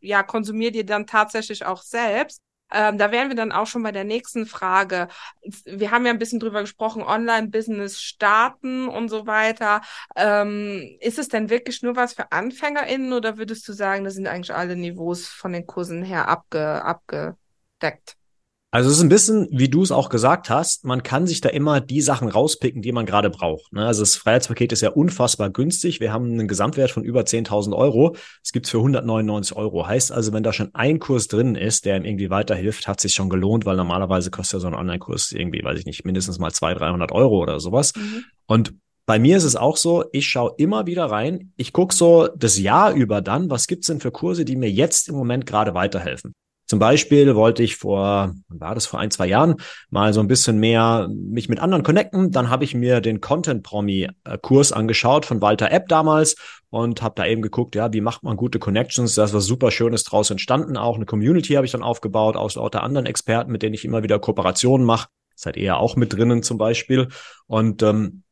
ja, 0.00 0.22
konsumiere 0.22 0.72
die 0.72 0.86
dann 0.86 1.06
tatsächlich 1.06 1.66
auch 1.66 1.82
selbst. 1.82 2.40
Ähm, 2.72 2.98
da 2.98 3.10
wären 3.12 3.28
wir 3.28 3.36
dann 3.36 3.52
auch 3.52 3.66
schon 3.66 3.82
bei 3.82 3.92
der 3.92 4.04
nächsten 4.04 4.46
Frage. 4.46 5.08
Wir 5.64 5.90
haben 5.90 6.06
ja 6.06 6.12
ein 6.12 6.18
bisschen 6.18 6.40
drüber 6.40 6.60
gesprochen, 6.62 7.02
Online-Business 7.02 8.00
starten 8.00 8.88
und 8.88 9.08
so 9.08 9.26
weiter. 9.26 9.82
Ähm, 10.16 10.96
ist 11.00 11.18
es 11.18 11.28
denn 11.28 11.50
wirklich 11.50 11.82
nur 11.82 11.96
was 11.96 12.14
für 12.14 12.32
AnfängerInnen 12.32 13.12
oder 13.12 13.36
würdest 13.38 13.66
du 13.68 13.72
sagen, 13.72 14.04
da 14.04 14.10
sind 14.10 14.26
eigentlich 14.26 14.54
alle 14.54 14.76
Niveaus 14.76 15.26
von 15.28 15.52
den 15.52 15.66
Kursen 15.66 16.02
her 16.02 16.28
abge 16.28 16.84
abgedeckt? 16.84 18.16
Also 18.74 18.88
es 18.88 18.96
ist 18.96 19.02
ein 19.02 19.10
bisschen, 19.10 19.48
wie 19.50 19.68
du 19.68 19.82
es 19.82 19.92
auch 19.92 20.08
gesagt 20.08 20.48
hast, 20.48 20.86
man 20.86 21.02
kann 21.02 21.26
sich 21.26 21.42
da 21.42 21.50
immer 21.50 21.82
die 21.82 22.00
Sachen 22.00 22.28
rauspicken, 22.28 22.80
die 22.80 22.92
man 22.92 23.04
gerade 23.04 23.28
braucht. 23.28 23.70
Ne? 23.74 23.84
Also 23.84 24.00
das 24.00 24.16
Freiheitspaket 24.16 24.72
ist 24.72 24.80
ja 24.80 24.88
unfassbar 24.88 25.50
günstig. 25.50 26.00
Wir 26.00 26.10
haben 26.10 26.32
einen 26.32 26.48
Gesamtwert 26.48 26.90
von 26.90 27.04
über 27.04 27.20
10.000 27.20 27.76
Euro. 27.76 28.16
Es 28.42 28.50
gibt's 28.50 28.70
für 28.70 28.78
199 28.78 29.54
Euro. 29.58 29.86
Heißt 29.86 30.10
also, 30.10 30.32
wenn 30.32 30.42
da 30.42 30.54
schon 30.54 30.70
ein 30.74 31.00
Kurs 31.00 31.28
drin 31.28 31.54
ist, 31.54 31.84
der 31.84 31.98
ihm 31.98 32.06
irgendwie 32.06 32.30
weiterhilft, 32.30 32.88
hat 32.88 32.98
sich 32.98 33.12
schon 33.12 33.28
gelohnt, 33.28 33.66
weil 33.66 33.76
normalerweise 33.76 34.30
kostet 34.30 34.54
ja 34.54 34.60
so 34.60 34.68
ein 34.68 34.74
Online-Kurs 34.74 35.32
irgendwie, 35.32 35.62
weiß 35.62 35.78
ich 35.78 35.84
nicht, 35.84 36.06
mindestens 36.06 36.38
mal 36.38 36.50
200, 36.50 36.80
300 36.80 37.12
Euro 37.12 37.42
oder 37.42 37.60
sowas. 37.60 37.92
Mhm. 37.94 38.24
Und 38.46 38.74
bei 39.04 39.18
mir 39.18 39.36
ist 39.36 39.44
es 39.44 39.54
auch 39.54 39.76
so, 39.76 40.06
ich 40.12 40.28
schaue 40.28 40.54
immer 40.56 40.86
wieder 40.86 41.04
rein. 41.04 41.52
Ich 41.58 41.74
gucke 41.74 41.94
so 41.94 42.26
das 42.34 42.58
Jahr 42.58 42.94
über 42.94 43.20
dann, 43.20 43.50
was 43.50 43.66
gibt's 43.66 43.88
denn 43.88 44.00
für 44.00 44.12
Kurse, 44.12 44.46
die 44.46 44.56
mir 44.56 44.70
jetzt 44.70 45.10
im 45.10 45.14
Moment 45.14 45.44
gerade 45.44 45.74
weiterhelfen. 45.74 46.32
Zum 46.72 46.78
Beispiel 46.78 47.36
wollte 47.36 47.62
ich 47.62 47.76
vor, 47.76 48.32
war 48.48 48.74
das 48.74 48.86
vor 48.86 48.98
ein, 48.98 49.10
zwei 49.10 49.26
Jahren, 49.26 49.56
mal 49.90 50.14
so 50.14 50.20
ein 50.20 50.26
bisschen 50.26 50.56
mehr 50.58 51.06
mich 51.10 51.50
mit 51.50 51.60
anderen 51.60 51.82
connecten. 51.82 52.30
Dann 52.30 52.48
habe 52.48 52.64
ich 52.64 52.74
mir 52.74 53.02
den 53.02 53.20
Content 53.20 53.62
Promi 53.62 54.08
Kurs 54.40 54.72
angeschaut 54.72 55.26
von 55.26 55.42
Walter 55.42 55.70
App 55.70 55.88
damals 55.88 56.34
und 56.70 57.02
habe 57.02 57.12
da 57.14 57.26
eben 57.26 57.42
geguckt, 57.42 57.74
ja, 57.74 57.92
wie 57.92 58.00
macht 58.00 58.22
man 58.22 58.38
gute 58.38 58.58
Connections? 58.58 59.14
Da 59.16 59.24
ist 59.24 59.34
was 59.34 59.44
super 59.44 59.70
Schönes 59.70 60.04
draus 60.04 60.30
entstanden. 60.30 60.78
Auch 60.78 60.96
eine 60.96 61.04
Community 61.04 61.52
habe 61.52 61.66
ich 61.66 61.72
dann 61.72 61.82
aufgebaut 61.82 62.36
aus 62.36 62.54
lauter 62.54 62.82
anderen 62.82 63.04
Experten, 63.04 63.52
mit 63.52 63.62
denen 63.62 63.74
ich 63.74 63.84
immer 63.84 64.02
wieder 64.02 64.18
Kooperationen 64.18 64.86
mache. 64.86 65.08
Seid 65.34 65.58
ihr 65.58 65.64
ja 65.64 65.76
auch 65.76 65.96
mit 65.96 66.14
drinnen 66.14 66.42
zum 66.42 66.56
Beispiel. 66.56 67.08
Und 67.48 67.82
ähm, 67.82 68.22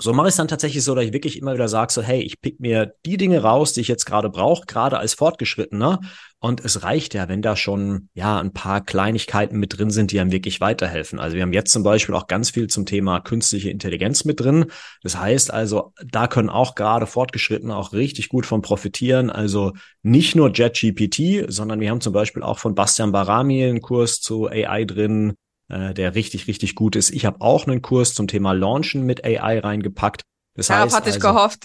so 0.00 0.12
mache 0.12 0.28
ich 0.28 0.32
es 0.32 0.36
dann 0.36 0.48
tatsächlich 0.48 0.82
so, 0.82 0.94
dass 0.94 1.04
ich 1.04 1.12
wirklich 1.12 1.38
immer 1.38 1.54
wieder 1.54 1.68
sage, 1.68 1.92
so, 1.92 2.02
hey, 2.02 2.20
ich 2.22 2.40
pick 2.40 2.60
mir 2.60 2.94
die 3.06 3.16
Dinge 3.16 3.42
raus, 3.42 3.72
die 3.72 3.80
ich 3.80 3.88
jetzt 3.88 4.04
gerade 4.04 4.30
brauche, 4.30 4.66
gerade 4.66 4.98
als 4.98 5.14
Fortgeschrittener. 5.14 6.00
Und 6.38 6.64
es 6.64 6.82
reicht 6.82 7.12
ja, 7.12 7.28
wenn 7.28 7.42
da 7.42 7.54
schon 7.54 8.08
ja 8.14 8.40
ein 8.40 8.54
paar 8.54 8.82
Kleinigkeiten 8.82 9.58
mit 9.58 9.76
drin 9.76 9.90
sind, 9.90 10.10
die 10.10 10.20
einem 10.20 10.32
wirklich 10.32 10.60
weiterhelfen. 10.60 11.18
Also 11.18 11.36
wir 11.36 11.42
haben 11.42 11.52
jetzt 11.52 11.70
zum 11.70 11.82
Beispiel 11.82 12.14
auch 12.14 12.28
ganz 12.28 12.48
viel 12.50 12.66
zum 12.68 12.86
Thema 12.86 13.20
künstliche 13.20 13.68
Intelligenz 13.68 14.24
mit 14.24 14.40
drin. 14.40 14.66
Das 15.02 15.18
heißt 15.18 15.52
also, 15.52 15.92
da 16.02 16.26
können 16.28 16.48
auch 16.48 16.74
gerade 16.74 17.06
Fortgeschrittene 17.06 17.76
auch 17.76 17.92
richtig 17.92 18.30
gut 18.30 18.46
von 18.46 18.62
profitieren. 18.62 19.28
Also 19.28 19.72
nicht 20.02 20.34
nur 20.34 20.50
JetGPT, 20.50 21.44
sondern 21.48 21.80
wir 21.80 21.90
haben 21.90 22.00
zum 22.00 22.14
Beispiel 22.14 22.42
auch 22.42 22.58
von 22.58 22.74
Bastian 22.74 23.12
Barami 23.12 23.64
einen 23.64 23.82
Kurs 23.82 24.20
zu 24.20 24.48
AI 24.48 24.86
drin 24.86 25.34
äh, 25.70 25.94
der 25.94 26.14
richtig, 26.14 26.46
richtig 26.46 26.74
gut 26.74 26.96
ist. 26.96 27.10
Ich 27.10 27.24
habe 27.24 27.40
auch 27.40 27.66
einen 27.66 27.82
Kurs 27.82 28.14
zum 28.14 28.28
Thema 28.28 28.52
Launchen 28.52 29.04
mit 29.04 29.24
AI 29.24 29.60
reingepackt. 29.60 30.22
Das 30.56 30.66
Darauf 30.66 30.86
heißt, 30.86 30.96
hatte 30.96 31.08
ich 31.10 31.14
also, 31.16 31.28
gehofft. 31.28 31.64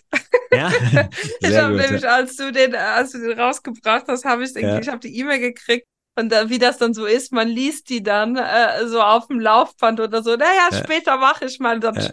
Ja, 0.52 0.72
ich 1.42 1.58
habe 1.58 1.76
nämlich, 1.76 2.08
als 2.08 2.38
du 2.38 2.52
den, 2.52 2.76
als 2.76 3.12
du 3.12 3.20
den 3.20 3.40
rausgebracht 3.40 4.06
hast, 4.08 4.26
habe 4.26 4.44
ich, 4.44 4.54
ja. 4.54 4.80
ich 4.80 4.88
habe 4.88 5.00
die 5.00 5.18
E-Mail 5.20 5.40
gekriegt 5.40 5.86
und 6.18 6.32
da, 6.32 6.50
wie 6.50 6.60
das 6.60 6.78
dann 6.78 6.94
so 6.94 7.06
ist, 7.06 7.34
man 7.34 7.48
liest 7.48 7.90
die 7.90 8.02
dann 8.02 8.38
äh, 8.38 8.88
so 8.88 9.02
auf 9.02 9.28
dem 9.28 9.40
Laufband 9.40 10.00
oder 10.00 10.24
so. 10.24 10.36
Naja, 10.36 10.70
ja. 10.72 10.78
später 10.78 11.18
mache 11.18 11.46
ich 11.46 11.60
mal 11.60 11.80
dann 11.80 11.96
ja. 11.96 12.10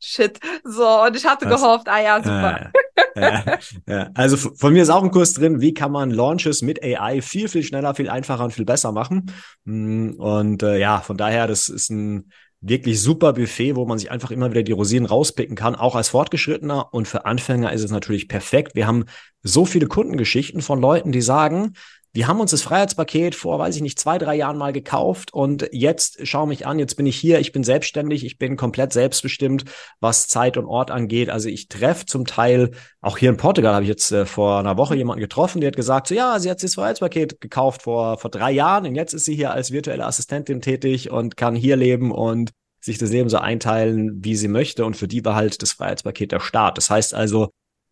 Shit. 0.00 0.38
So, 0.64 1.02
und 1.02 1.16
ich 1.16 1.24
hatte 1.24 1.48
Was? 1.48 1.60
gehofft, 1.60 1.88
ah 1.88 2.00
ja, 2.00 2.16
super. 2.22 2.70
Ja, 3.16 3.58
ja, 3.86 4.10
Also 4.14 4.36
von 4.36 4.72
mir 4.72 4.82
ist 4.82 4.90
auch 4.90 5.02
ein 5.02 5.10
Kurs 5.10 5.32
drin, 5.32 5.60
wie 5.60 5.72
kann 5.72 5.92
man 5.92 6.10
Launches 6.10 6.62
mit 6.62 6.82
AI 6.82 7.22
viel, 7.22 7.48
viel 7.48 7.62
schneller, 7.62 7.94
viel 7.94 8.10
einfacher 8.10 8.44
und 8.44 8.52
viel 8.52 8.64
besser 8.64 8.92
machen. 8.92 9.32
Mm, 9.64 10.12
und 10.18 10.62
äh, 10.62 10.78
ja, 10.78 11.00
von 11.00 11.16
daher, 11.16 11.46
das 11.46 11.68
ist 11.68 11.90
ein 11.90 12.30
wirklich 12.60 13.00
super 13.00 13.34
Buffet, 13.34 13.76
wo 13.76 13.86
man 13.86 13.98
sich 13.98 14.10
einfach 14.10 14.30
immer 14.30 14.50
wieder 14.50 14.62
die 14.62 14.72
Rosinen 14.72 15.06
rauspicken 15.06 15.56
kann, 15.56 15.74
auch 15.74 15.94
als 15.94 16.08
Fortgeschrittener. 16.08 16.92
Und 16.92 17.06
für 17.06 17.24
Anfänger 17.24 17.72
ist 17.72 17.84
es 17.84 17.90
natürlich 17.90 18.28
perfekt. 18.28 18.74
Wir 18.74 18.86
haben 18.86 19.04
so 19.42 19.64
viele 19.64 19.86
Kundengeschichten 19.86 20.60
von 20.60 20.80
Leuten, 20.80 21.12
die 21.12 21.22
sagen, 21.22 21.74
wir 22.12 22.26
haben 22.26 22.40
uns 22.40 22.50
das 22.50 22.62
Freiheitspaket 22.62 23.34
vor, 23.34 23.58
weiß 23.58 23.76
ich 23.76 23.82
nicht, 23.82 23.98
zwei, 23.98 24.18
drei 24.18 24.34
Jahren 24.34 24.56
mal 24.56 24.72
gekauft 24.72 25.32
und 25.32 25.68
jetzt 25.72 26.26
schau 26.26 26.46
mich 26.46 26.66
an, 26.66 26.78
jetzt 26.78 26.96
bin 26.96 27.06
ich 27.06 27.16
hier, 27.16 27.38
ich 27.38 27.52
bin 27.52 27.64
selbstständig, 27.64 28.24
ich 28.24 28.38
bin 28.38 28.56
komplett 28.56 28.92
selbstbestimmt, 28.92 29.64
was 30.00 30.26
Zeit 30.26 30.56
und 30.56 30.66
Ort 30.66 30.90
angeht. 30.90 31.30
Also 31.30 31.48
ich 31.48 31.68
treffe 31.68 32.06
zum 32.06 32.24
Teil, 32.24 32.70
auch 33.00 33.18
hier 33.18 33.30
in 33.30 33.36
Portugal 33.36 33.74
habe 33.74 33.84
ich 33.84 33.90
jetzt 33.90 34.10
äh, 34.10 34.26
vor 34.26 34.58
einer 34.58 34.76
Woche 34.76 34.96
jemanden 34.96 35.20
getroffen, 35.20 35.60
der 35.60 35.68
hat 35.68 35.76
gesagt, 35.76 36.08
so 36.08 36.14
ja, 36.14 36.38
sie 36.38 36.50
hat 36.50 36.62
das 36.62 36.74
Freiheitspaket 36.74 37.40
gekauft 37.40 37.82
vor, 37.82 38.18
vor 38.18 38.30
drei 38.30 38.52
Jahren 38.52 38.86
und 38.86 38.94
jetzt 38.94 39.12
ist 39.12 39.24
sie 39.24 39.36
hier 39.36 39.52
als 39.52 39.70
virtuelle 39.70 40.06
Assistentin 40.06 40.60
tätig 40.60 41.10
und 41.10 41.36
kann 41.36 41.54
hier 41.54 41.76
leben 41.76 42.10
und 42.10 42.50
sich 42.80 42.98
das 42.98 43.10
Leben 43.10 43.28
so 43.28 43.38
einteilen, 43.38 44.24
wie 44.24 44.36
sie 44.36 44.48
möchte. 44.48 44.84
Und 44.84 44.96
für 44.96 45.08
die 45.08 45.24
war 45.24 45.34
halt 45.34 45.62
das 45.62 45.72
Freiheitspaket 45.72 46.32
der 46.32 46.40
Start. 46.40 46.78
Das 46.78 46.90
heißt 46.90 47.14
also, 47.14 47.50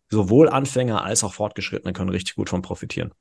sowohl 0.09 0.49
Anfänger 0.49 1.03
als 1.03 1.23
auch 1.23 1.33
Fortgeschrittene 1.33 1.93
können 1.93 2.09
richtig 2.09 2.35
gut 2.35 2.49
von 2.49 2.61
profitieren. 2.61 3.11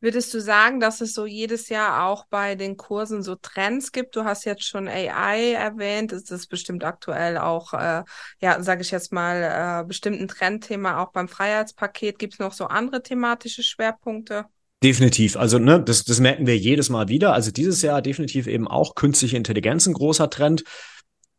Würdest 0.00 0.34
du 0.34 0.40
sagen, 0.40 0.78
dass 0.78 1.00
es 1.00 1.14
so 1.14 1.24
jedes 1.24 1.70
Jahr 1.70 2.06
auch 2.06 2.26
bei 2.28 2.54
den 2.54 2.76
Kursen 2.76 3.22
so 3.22 3.34
Trends 3.34 3.92
gibt? 3.92 4.14
Du 4.14 4.24
hast 4.24 4.44
jetzt 4.44 4.64
schon 4.64 4.88
AI 4.88 5.52
erwähnt. 5.52 6.12
Ist 6.12 6.30
das 6.30 6.46
bestimmt 6.46 6.84
aktuell 6.84 7.38
auch, 7.38 7.72
äh, 7.72 8.04
ja, 8.40 8.62
sage 8.62 8.82
ich 8.82 8.90
jetzt 8.90 9.10
mal, 9.10 9.82
äh, 9.82 9.86
bestimmt 9.86 10.20
ein 10.20 10.28
Trendthema 10.28 11.02
auch 11.02 11.12
beim 11.12 11.28
Freiheitspaket? 11.28 12.18
Gibt 12.18 12.34
es 12.34 12.38
noch 12.38 12.52
so 12.52 12.66
andere 12.66 13.02
thematische 13.02 13.62
Schwerpunkte? 13.62 14.44
Definitiv. 14.82 15.36
Also, 15.36 15.58
ne, 15.58 15.82
das, 15.82 16.04
das 16.04 16.20
merken 16.20 16.46
wir 16.46 16.58
jedes 16.58 16.90
Mal 16.90 17.08
wieder. 17.08 17.32
Also 17.32 17.50
dieses 17.50 17.80
Jahr 17.80 18.02
definitiv 18.02 18.46
eben 18.46 18.68
auch 18.68 18.94
künstliche 18.94 19.38
Intelligenz 19.38 19.86
ein 19.86 19.94
großer 19.94 20.28
Trend. 20.28 20.64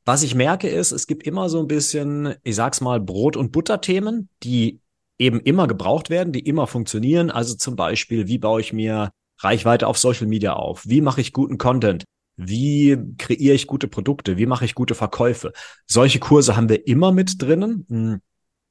Was 0.04 0.24
ich 0.24 0.34
merke 0.34 0.68
ist, 0.68 0.92
es 0.92 1.06
gibt 1.06 1.28
immer 1.28 1.48
so 1.50 1.60
ein 1.60 1.68
bisschen, 1.68 2.34
ich 2.44 2.56
sag's 2.56 2.82
mal, 2.82 3.00
Brot- 3.00 3.38
und 3.38 3.52
Butterthemen, 3.52 4.30
die 4.42 4.80
eben 5.20 5.40
immer 5.40 5.68
gebraucht 5.68 6.10
werden, 6.10 6.34
die 6.34 6.42
immer 6.42 6.68
funktionieren. 6.68 7.32
Also 7.32 7.56
zum 7.56 7.76
Beispiel, 7.76 8.28
wie 8.28 8.38
baue 8.38 8.62
ich 8.62 8.74
mir 8.74 9.12
Reichweite 9.40 9.88
auf 9.88 9.98
Social 9.98 10.28
Media 10.28 10.54
auf? 10.54 10.84
Wie 10.86 11.02
mache 11.02 11.22
ich 11.22 11.34
guten 11.34 11.58
Content? 11.58 12.04
Wie 12.36 12.98
kreiere 13.18 13.56
ich 13.56 13.66
gute 13.66 13.88
Produkte? 13.88 14.38
Wie 14.38 14.46
mache 14.46 14.66
ich 14.66 14.76
gute 14.76 14.94
Verkäufe? 14.94 15.54
Solche 15.88 16.20
Kurse 16.20 16.56
haben 16.56 16.70
wir 16.70 16.88
immer 16.88 17.12
mit 17.12 17.42
drinnen. 17.42 17.86
Hm. 17.90 18.22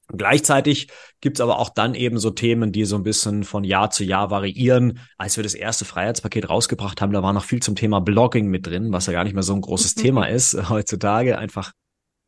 Gleichzeitig 0.08 0.88
gibt's 1.20 1.40
aber 1.40 1.58
auch 1.58 1.70
dann 1.70 1.96
eben 1.96 2.20
so 2.20 2.30
Themen, 2.30 2.70
die 2.70 2.84
so 2.84 2.94
ein 2.94 3.02
bisschen 3.02 3.42
von 3.42 3.64
Jahr 3.64 3.90
zu 3.90 4.04
Jahr 4.04 4.30
variieren. 4.30 5.00
Als 5.18 5.36
wir 5.36 5.42
das 5.42 5.54
erste 5.54 5.84
Freiheitspaket 5.84 6.48
rausgebracht 6.48 7.00
haben, 7.00 7.12
da 7.12 7.24
war 7.24 7.32
noch 7.32 7.42
viel 7.42 7.60
zum 7.60 7.74
Thema 7.74 8.00
Blogging 8.00 8.46
mit 8.46 8.68
drin, 8.68 8.92
was 8.92 9.06
ja 9.06 9.12
gar 9.12 9.24
nicht 9.24 9.34
mehr 9.34 9.42
so 9.42 9.54
ein 9.54 9.60
großes 9.60 9.94
Thema 9.96 10.26
ist 10.26 10.70
heutzutage. 10.70 11.38
Einfach 11.38 11.72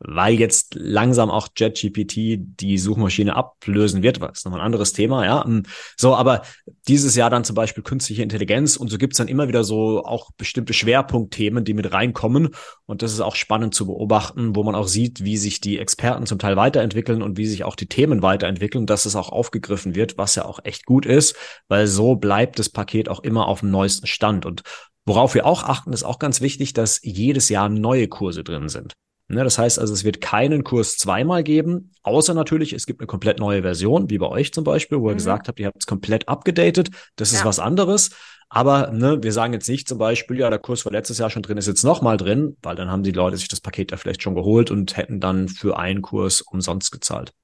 weil 0.01 0.35
jetzt 0.35 0.75
langsam 0.75 1.31
auch 1.31 1.49
JetGPT 1.57 2.39
die 2.39 2.79
Suchmaschine 2.79 3.35
ablösen 3.35 4.03
wird, 4.03 4.21
was 4.21 4.45
nochmal 4.45 4.61
ein 4.61 4.67
anderes 4.67 4.93
Thema, 4.93 5.25
ja. 5.25 5.45
Ähm, 5.45 5.65
so, 5.97 6.15
aber 6.15 6.43
dieses 6.87 7.17
Jahr 7.17 7.31
dann 7.31 7.45
zum 7.45 7.55
Beispiel 7.55 7.83
künstliche 7.83 8.23
Intelligenz 8.23 8.77
und 8.77 8.89
so 8.89 8.99
gibt's 8.99 9.19
dann 9.19 9.29
immer 9.29 9.49
wieder 9.49 9.65
so 9.65 10.05
auch 10.05 10.31
bestimmte 10.37 10.73
Schwerpunktthemen, 10.73 11.65
die 11.65 11.75
mit 11.75 11.93
reinkommen. 11.93 12.51
Und 12.87 13.03
das 13.03 13.13
ist 13.13 13.21
auch 13.21 13.35
spannend 13.35 13.75
zu 13.75 13.87
beobachten, 13.87 14.55
wo 14.55 14.63
man 14.63 14.75
auch 14.75 14.87
sieht, 14.87 15.25
wie 15.25 15.37
sich 15.37 15.61
die 15.61 15.79
Experten 15.79 16.27
zum 16.27 16.39
Teil 16.39 16.57
weiterentwickeln 16.57 17.23
und 17.23 17.37
wie 17.37 17.47
sich 17.47 17.65
auch 17.65 17.75
die 17.75 17.89
Themen 17.89 18.23
weiterentwickeln, 18.23 18.87
dass 18.87 19.05
es 19.05 19.17
auch 19.17 19.31
aufgegriffen 19.31 19.95
wird, 19.95 20.17
was 20.17 20.37
ja 20.37 20.45
auch 20.45 20.61
echt 20.65 20.87
gut 20.87 21.07
ist, 21.07 21.35
weil 21.69 21.87
so 21.87 22.15
bleibt 22.15 22.59
das 22.59 22.69
Paket 22.69 23.09
auch 23.09 23.21
immer 23.21 23.49
auf 23.49 23.61
dem 23.61 23.71
neuesten 23.71 24.07
Stand. 24.07 24.47
Und 24.47 24.63
worauf 25.05 25.35
wir 25.35 25.45
auch 25.45 25.65
achten, 25.65 25.93
ist 25.93 26.05
auch 26.05 26.19
ganz 26.19 26.41
wichtig, 26.41 26.73
dass 26.73 27.01
jedes 27.03 27.49
Jahr 27.49 27.69
neue 27.69 28.07
Kurse 28.09 28.45
drin 28.45 28.69
sind. 28.69 28.95
Ne, 29.31 29.45
das 29.45 29.59
heißt 29.59 29.79
also, 29.79 29.93
es 29.93 30.05
wird 30.05 30.23
keinen 30.23 30.65
Kurs 30.65 30.97
zweimal 30.97 31.43
geben, 31.43 31.93
außer 32.03 32.33
natürlich, 32.33 32.73
es 32.73 32.87
gibt 32.87 33.01
eine 33.01 33.07
komplett 33.07 33.39
neue 33.39 33.61
Version, 33.61 34.09
wie 34.09 34.17
bei 34.17 34.27
euch 34.27 34.55
zum 34.55 34.65
Beispiel, 34.65 34.99
wo 34.99 35.05
mhm. 35.05 35.11
ihr 35.11 35.15
gesagt 35.17 35.49
habt, 35.49 35.61
ihr 35.61 35.67
habt 35.67 35.83
es 35.83 35.87
komplett 35.87 36.29
abgedatet. 36.29 36.89
Das 37.17 37.33
ist 37.33 37.41
ja. 37.41 37.45
was 37.45 37.59
anderes. 37.59 38.11
Aber 38.49 38.91
ne, 38.91 39.23
wir 39.23 39.33
sagen 39.35 39.53
jetzt 39.53 39.69
nicht 39.69 39.87
zum 39.87 39.99
Beispiel, 39.99 40.39
ja, 40.39 40.49
der 40.49 40.59
Kurs 40.59 40.87
war 40.87 40.93
letztes 40.93 41.19
Jahr 41.19 41.29
schon 41.29 41.43
drin, 41.43 41.59
ist 41.59 41.67
jetzt 41.67 41.83
nochmal 41.83 42.17
drin, 42.17 42.57
weil 42.63 42.77
dann 42.77 42.91
haben 42.91 43.03
die 43.03 43.13
Leute 43.13 43.37
sich 43.37 43.49
das 43.49 43.61
Paket 43.61 43.91
ja 43.91 43.99
vielleicht 43.99 44.23
schon 44.23 44.35
geholt 44.35 44.71
und 44.71 44.97
hätten 44.97 45.21
dann 45.21 45.49
für 45.49 45.79
einen 45.79 46.01
Kurs 46.01 46.41
umsonst 46.41 46.91
gezahlt. 46.91 47.35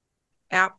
Ja, 0.50 0.72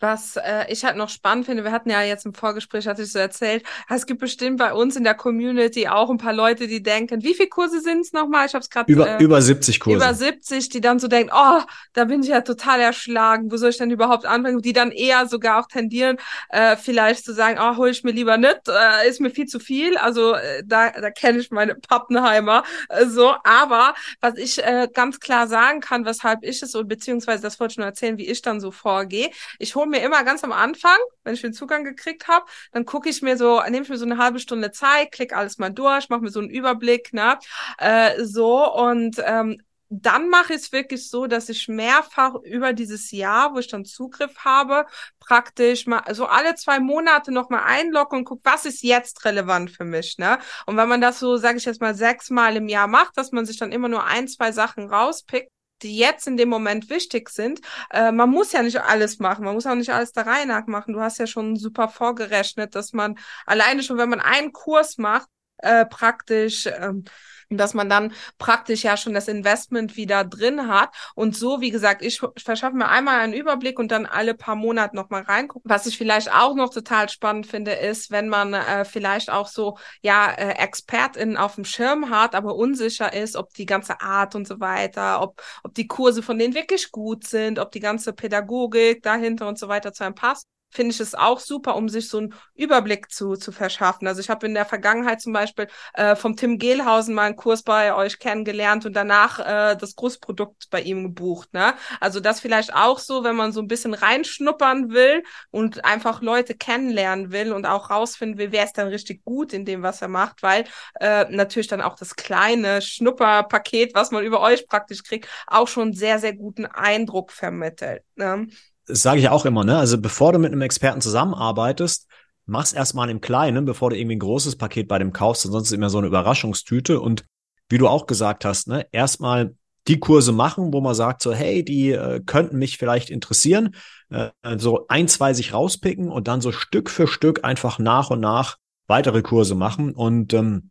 was 0.00 0.36
äh, 0.36 0.70
ich 0.70 0.84
halt 0.84 0.96
noch 0.96 1.08
spannend 1.08 1.46
finde, 1.46 1.64
wir 1.64 1.72
hatten 1.72 1.90
ja 1.90 2.02
jetzt 2.02 2.26
im 2.26 2.34
Vorgespräch, 2.34 2.86
hatte 2.86 3.02
ich 3.02 3.12
so 3.12 3.18
erzählt, 3.18 3.64
es 3.88 4.06
gibt 4.06 4.20
bestimmt 4.20 4.58
bei 4.58 4.72
uns 4.72 4.96
in 4.96 5.04
der 5.04 5.14
Community 5.14 5.88
auch 5.88 6.10
ein 6.10 6.18
paar 6.18 6.32
Leute, 6.32 6.66
die 6.66 6.82
denken, 6.82 7.22
wie 7.22 7.34
viele 7.34 7.48
Kurse 7.48 7.80
sind 7.80 8.00
es 8.00 8.12
nochmal? 8.12 8.46
Ich 8.46 8.54
habe 8.54 8.62
es 8.62 8.70
gerade 8.70 8.90
über, 8.90 9.18
äh, 9.18 9.22
über 9.22 9.42
70 9.42 9.80
Kurse. 9.80 9.96
Über 9.96 10.14
70, 10.14 10.68
die 10.68 10.80
dann 10.80 10.98
so 10.98 11.08
denken, 11.08 11.32
oh, 11.34 11.60
da 11.92 12.04
bin 12.04 12.22
ich 12.22 12.28
ja 12.28 12.40
total 12.42 12.80
erschlagen, 12.80 13.50
wo 13.50 13.56
soll 13.56 13.70
ich 13.70 13.78
denn 13.78 13.90
überhaupt 13.90 14.26
anfangen? 14.26 14.62
Die 14.62 14.72
dann 14.72 14.90
eher 14.90 15.26
sogar 15.26 15.60
auch 15.60 15.66
tendieren, 15.66 16.18
äh, 16.50 16.76
vielleicht 16.76 17.24
zu 17.24 17.32
sagen, 17.32 17.58
oh, 17.60 17.76
hol 17.76 17.88
ich 17.88 18.04
mir 18.04 18.12
lieber 18.12 18.36
nicht, 18.36 18.68
äh, 18.68 19.08
ist 19.08 19.20
mir 19.20 19.30
viel 19.30 19.46
zu 19.46 19.58
viel. 19.58 19.96
Also 19.96 20.34
äh, 20.34 20.62
da, 20.64 20.90
da 20.90 21.10
kenne 21.10 21.38
ich 21.38 21.50
meine 21.50 21.74
Pappenheimer 21.74 22.62
äh, 22.88 23.06
so. 23.06 23.34
Aber 23.44 23.94
was 24.20 24.36
ich 24.36 24.62
äh, 24.62 24.88
ganz 24.92 25.20
klar 25.20 25.48
sagen 25.48 25.80
kann, 25.80 26.04
weshalb 26.04 26.44
ich 26.44 26.62
es 26.62 26.74
und 26.74 26.88
beziehungsweise 26.88 27.42
das 27.42 27.58
wollte 27.58 27.72
ich 27.72 27.78
nur 27.78 27.86
erzählen, 27.86 28.18
wie 28.18 28.28
ich 28.28 28.42
dann 28.42 28.60
so 28.60 28.70
vorgehe. 28.70 29.30
Ich 29.58 29.74
hole 29.74 29.87
mir 29.88 30.02
immer 30.02 30.24
ganz 30.24 30.44
am 30.44 30.52
Anfang, 30.52 30.98
wenn 31.24 31.34
ich 31.34 31.42
den 31.42 31.52
Zugang 31.52 31.84
gekriegt 31.84 32.28
habe, 32.28 32.46
dann 32.72 32.84
gucke 32.84 33.08
ich 33.08 33.22
mir 33.22 33.36
so, 33.36 33.62
nehme 33.62 33.82
ich 33.82 33.88
mir 33.88 33.98
so 33.98 34.04
eine 34.04 34.18
halbe 34.18 34.38
Stunde 34.38 34.70
Zeit, 34.72 35.12
klicke 35.12 35.36
alles 35.36 35.58
mal 35.58 35.70
durch, 35.70 36.08
mache 36.08 36.20
mir 36.20 36.30
so 36.30 36.40
einen 36.40 36.50
Überblick, 36.50 37.12
ne? 37.12 37.38
Äh, 37.78 38.24
so 38.24 38.72
und 38.74 39.16
ähm, 39.24 39.62
dann 39.90 40.28
mache 40.28 40.52
ich 40.52 40.60
es 40.60 40.72
wirklich 40.72 41.08
so, 41.08 41.26
dass 41.26 41.48
ich 41.48 41.66
mehrfach 41.68 42.34
über 42.42 42.72
dieses 42.74 43.10
Jahr, 43.10 43.54
wo 43.54 43.58
ich 43.58 43.68
dann 43.68 43.84
Zugriff 43.86 44.36
habe, 44.44 44.86
praktisch 45.18 45.86
mal 45.86 46.02
so 46.14 46.26
alle 46.26 46.54
zwei 46.56 46.78
Monate 46.78 47.32
nochmal 47.32 47.62
einlogge 47.64 48.16
und 48.16 48.24
gucke, 48.24 48.42
was 48.44 48.66
ist 48.66 48.82
jetzt 48.82 49.24
relevant 49.24 49.70
für 49.70 49.84
mich, 49.84 50.18
ne? 50.18 50.38
Und 50.66 50.76
wenn 50.76 50.88
man 50.88 51.00
das 51.00 51.18
so, 51.18 51.36
sage 51.38 51.58
ich 51.58 51.64
jetzt 51.64 51.80
mal, 51.80 51.94
sechsmal 51.94 52.56
im 52.56 52.68
Jahr 52.68 52.86
macht, 52.86 53.16
dass 53.16 53.32
man 53.32 53.46
sich 53.46 53.58
dann 53.58 53.72
immer 53.72 53.88
nur 53.88 54.04
ein, 54.04 54.28
zwei 54.28 54.52
Sachen 54.52 54.90
rauspickt, 54.90 55.50
die 55.82 55.96
jetzt 55.96 56.26
in 56.26 56.36
dem 56.36 56.48
Moment 56.48 56.90
wichtig 56.90 57.28
sind. 57.30 57.60
Äh, 57.90 58.12
man 58.12 58.30
muss 58.30 58.52
ja 58.52 58.62
nicht 58.62 58.80
alles 58.80 59.18
machen, 59.18 59.44
man 59.44 59.54
muss 59.54 59.66
auch 59.66 59.74
nicht 59.74 59.92
alles 59.92 60.12
der 60.12 60.26
Reihe 60.26 60.46
nach 60.46 60.66
machen. 60.66 60.94
Du 60.94 61.00
hast 61.00 61.18
ja 61.18 61.26
schon 61.26 61.56
super 61.56 61.88
vorgerechnet, 61.88 62.74
dass 62.74 62.92
man 62.92 63.18
alleine 63.46 63.82
schon, 63.82 63.98
wenn 63.98 64.08
man 64.10 64.20
einen 64.20 64.52
Kurs 64.52 64.98
macht, 64.98 65.28
äh, 65.58 65.86
praktisch 65.86 66.66
ähm, 66.66 67.04
dass 67.50 67.74
man 67.74 67.88
dann 67.88 68.12
praktisch 68.38 68.82
ja 68.84 68.96
schon 68.96 69.14
das 69.14 69.28
Investment 69.28 69.96
wieder 69.96 70.24
drin 70.24 70.68
hat. 70.68 70.94
Und 71.14 71.36
so, 71.36 71.60
wie 71.60 71.70
gesagt, 71.70 72.02
ich 72.02 72.20
verschaffe 72.36 72.76
mir 72.76 72.88
einmal 72.88 73.20
einen 73.20 73.32
Überblick 73.32 73.78
und 73.78 73.90
dann 73.90 74.06
alle 74.06 74.34
paar 74.34 74.54
Monate 74.54 74.94
nochmal 74.96 75.22
reingucken. 75.22 75.70
Was 75.70 75.86
ich 75.86 75.96
vielleicht 75.96 76.32
auch 76.32 76.54
noch 76.54 76.72
total 76.72 77.08
spannend 77.08 77.46
finde, 77.46 77.72
ist, 77.72 78.10
wenn 78.10 78.28
man 78.28 78.52
äh, 78.54 78.84
vielleicht 78.84 79.30
auch 79.30 79.48
so, 79.48 79.78
ja, 80.02 80.30
äh, 80.32 80.62
ExpertInnen 80.62 81.36
auf 81.36 81.54
dem 81.54 81.64
Schirm 81.64 82.10
hat, 82.10 82.34
aber 82.34 82.54
unsicher 82.54 83.12
ist, 83.12 83.36
ob 83.36 83.54
die 83.54 83.66
ganze 83.66 84.00
Art 84.00 84.34
und 84.34 84.46
so 84.46 84.60
weiter, 84.60 85.22
ob, 85.22 85.42
ob 85.64 85.74
die 85.74 85.86
Kurse 85.86 86.22
von 86.22 86.38
denen 86.38 86.54
wirklich 86.54 86.90
gut 86.92 87.26
sind, 87.26 87.58
ob 87.58 87.70
die 87.72 87.80
ganze 87.80 88.12
Pädagogik 88.12 89.02
dahinter 89.02 89.48
und 89.48 89.58
so 89.58 89.68
weiter 89.68 89.92
zu 89.92 90.04
einem 90.04 90.14
passt 90.14 90.46
finde 90.70 90.92
ich 90.92 91.00
es 91.00 91.14
auch 91.14 91.40
super, 91.40 91.76
um 91.76 91.88
sich 91.88 92.08
so 92.08 92.18
einen 92.18 92.34
Überblick 92.54 93.10
zu, 93.10 93.36
zu 93.36 93.52
verschaffen. 93.52 94.06
Also 94.06 94.20
ich 94.20 94.30
habe 94.30 94.46
in 94.46 94.54
der 94.54 94.66
Vergangenheit 94.66 95.20
zum 95.20 95.32
Beispiel 95.32 95.68
äh, 95.94 96.14
vom 96.14 96.36
Tim 96.36 96.58
Gehlhausen 96.58 97.14
mal 97.14 97.24
einen 97.24 97.36
Kurs 97.36 97.62
bei 97.62 97.94
euch 97.94 98.18
kennengelernt 98.18 98.84
und 98.84 98.94
danach 98.94 99.38
äh, 99.38 99.76
das 99.76 99.96
Großprodukt 99.96 100.68
bei 100.70 100.80
ihm 100.82 101.02
gebucht. 101.04 101.52
Ne? 101.54 101.74
Also 102.00 102.20
das 102.20 102.40
vielleicht 102.40 102.74
auch 102.74 102.98
so, 102.98 103.24
wenn 103.24 103.36
man 103.36 103.52
so 103.52 103.60
ein 103.60 103.68
bisschen 103.68 103.94
reinschnuppern 103.94 104.90
will 104.90 105.22
und 105.50 105.84
einfach 105.84 106.20
Leute 106.22 106.54
kennenlernen 106.54 107.32
will 107.32 107.52
und 107.52 107.66
auch 107.66 107.90
rausfinden 107.90 108.38
will, 108.38 108.52
wer 108.52 108.64
ist 108.64 108.76
dann 108.78 108.88
richtig 108.88 109.24
gut 109.24 109.52
in 109.52 109.64
dem, 109.64 109.82
was 109.82 110.02
er 110.02 110.08
macht, 110.08 110.42
weil 110.42 110.64
äh, 111.00 111.24
natürlich 111.30 111.68
dann 111.68 111.80
auch 111.80 111.96
das 111.96 112.14
kleine 112.16 112.82
Schnupperpaket, 112.82 113.94
was 113.94 114.10
man 114.10 114.24
über 114.24 114.40
euch 114.40 114.66
praktisch 114.66 115.02
kriegt, 115.02 115.28
auch 115.46 115.68
schon 115.68 115.92
sehr, 115.94 116.18
sehr 116.18 116.34
guten 116.34 116.66
Eindruck 116.66 117.32
vermittelt. 117.32 118.02
Ne? 118.16 118.48
Das 118.88 119.02
sage 119.02 119.20
ich 119.20 119.28
auch 119.28 119.44
immer, 119.44 119.64
ne? 119.64 119.78
Also 119.78 120.00
bevor 120.00 120.32
du 120.32 120.38
mit 120.38 120.52
einem 120.52 120.62
Experten 120.62 121.00
zusammenarbeitest, 121.00 122.08
mach's 122.46 122.72
erstmal 122.72 123.10
im 123.10 123.20
Kleinen, 123.20 123.64
bevor 123.64 123.90
du 123.90 123.96
irgendwie 123.96 124.16
ein 124.16 124.20
großes 124.20 124.56
Paket 124.56 124.88
bei 124.88 124.98
dem 124.98 125.12
kaufst, 125.12 125.42
sonst 125.42 125.64
ist 125.64 125.68
es 125.68 125.72
immer 125.72 125.90
so 125.90 125.98
eine 125.98 126.06
Überraschungstüte. 126.06 127.00
Und 127.00 127.24
wie 127.68 127.78
du 127.78 127.86
auch 127.86 128.06
gesagt 128.06 128.44
hast, 128.44 128.68
ne, 128.68 128.86
erstmal 128.90 129.54
die 129.86 130.00
Kurse 130.00 130.32
machen, 130.32 130.72
wo 130.72 130.80
man 130.80 130.94
sagt, 130.94 131.22
so, 131.22 131.32
hey, 131.32 131.64
die 131.64 131.92
äh, 131.92 132.20
könnten 132.24 132.58
mich 132.58 132.78
vielleicht 132.78 133.10
interessieren, 133.10 133.74
äh, 134.10 134.30
so 134.56 134.86
ein, 134.88 135.08
zwei 135.08 135.34
sich 135.34 135.52
rauspicken 135.52 136.10
und 136.10 136.28
dann 136.28 136.40
so 136.40 136.52
Stück 136.52 136.90
für 136.90 137.06
Stück 137.06 137.44
einfach 137.44 137.78
nach 137.78 138.10
und 138.10 138.20
nach 138.20 138.56
weitere 138.86 139.22
Kurse 139.22 139.54
machen 139.54 139.92
und 139.92 140.32
ähm, 140.34 140.70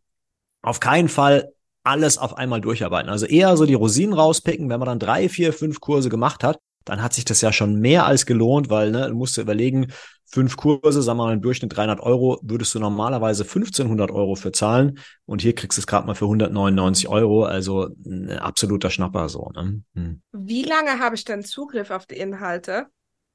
auf 0.62 0.80
keinen 0.80 1.08
Fall 1.08 1.52
alles 1.84 2.18
auf 2.18 2.36
einmal 2.36 2.60
durcharbeiten. 2.60 3.10
Also 3.10 3.26
eher 3.26 3.56
so 3.56 3.64
die 3.64 3.74
Rosinen 3.74 4.12
rauspicken, 4.12 4.68
wenn 4.68 4.80
man 4.80 4.88
dann 4.88 4.98
drei, 4.98 5.28
vier, 5.28 5.52
fünf 5.52 5.80
Kurse 5.80 6.08
gemacht 6.08 6.44
hat, 6.44 6.58
dann 6.84 7.02
hat 7.02 7.12
sich 7.12 7.24
das 7.24 7.40
ja 7.40 7.52
schon 7.52 7.76
mehr 7.76 8.06
als 8.06 8.26
gelohnt, 8.26 8.70
weil 8.70 8.90
ne, 8.90 9.08
du 9.08 9.14
musst 9.14 9.36
dir 9.36 9.42
überlegen, 9.42 9.88
fünf 10.30 10.56
Kurse, 10.56 11.02
sagen 11.02 11.18
wir 11.18 11.24
mal 11.24 11.32
im 11.32 11.42
Durchschnitt 11.42 11.76
300 11.76 12.00
Euro, 12.00 12.38
würdest 12.42 12.74
du 12.74 12.78
normalerweise 12.78 13.44
1500 13.44 14.10
Euro 14.10 14.34
für 14.34 14.52
zahlen 14.52 14.98
und 15.26 15.42
hier 15.42 15.54
kriegst 15.54 15.78
du 15.78 15.80
es 15.80 15.86
gerade 15.86 16.06
mal 16.06 16.14
für 16.14 16.26
199 16.26 17.08
Euro, 17.08 17.44
also 17.44 17.88
ein 18.06 18.30
absoluter 18.38 18.90
Schnapper 18.90 19.28
so. 19.28 19.50
Ne? 19.54 19.82
Hm. 19.94 20.22
Wie 20.32 20.64
lange 20.64 20.98
habe 20.98 21.14
ich 21.14 21.24
denn 21.24 21.42
Zugriff 21.42 21.90
auf 21.90 22.06
die 22.06 22.16
Inhalte? 22.16 22.86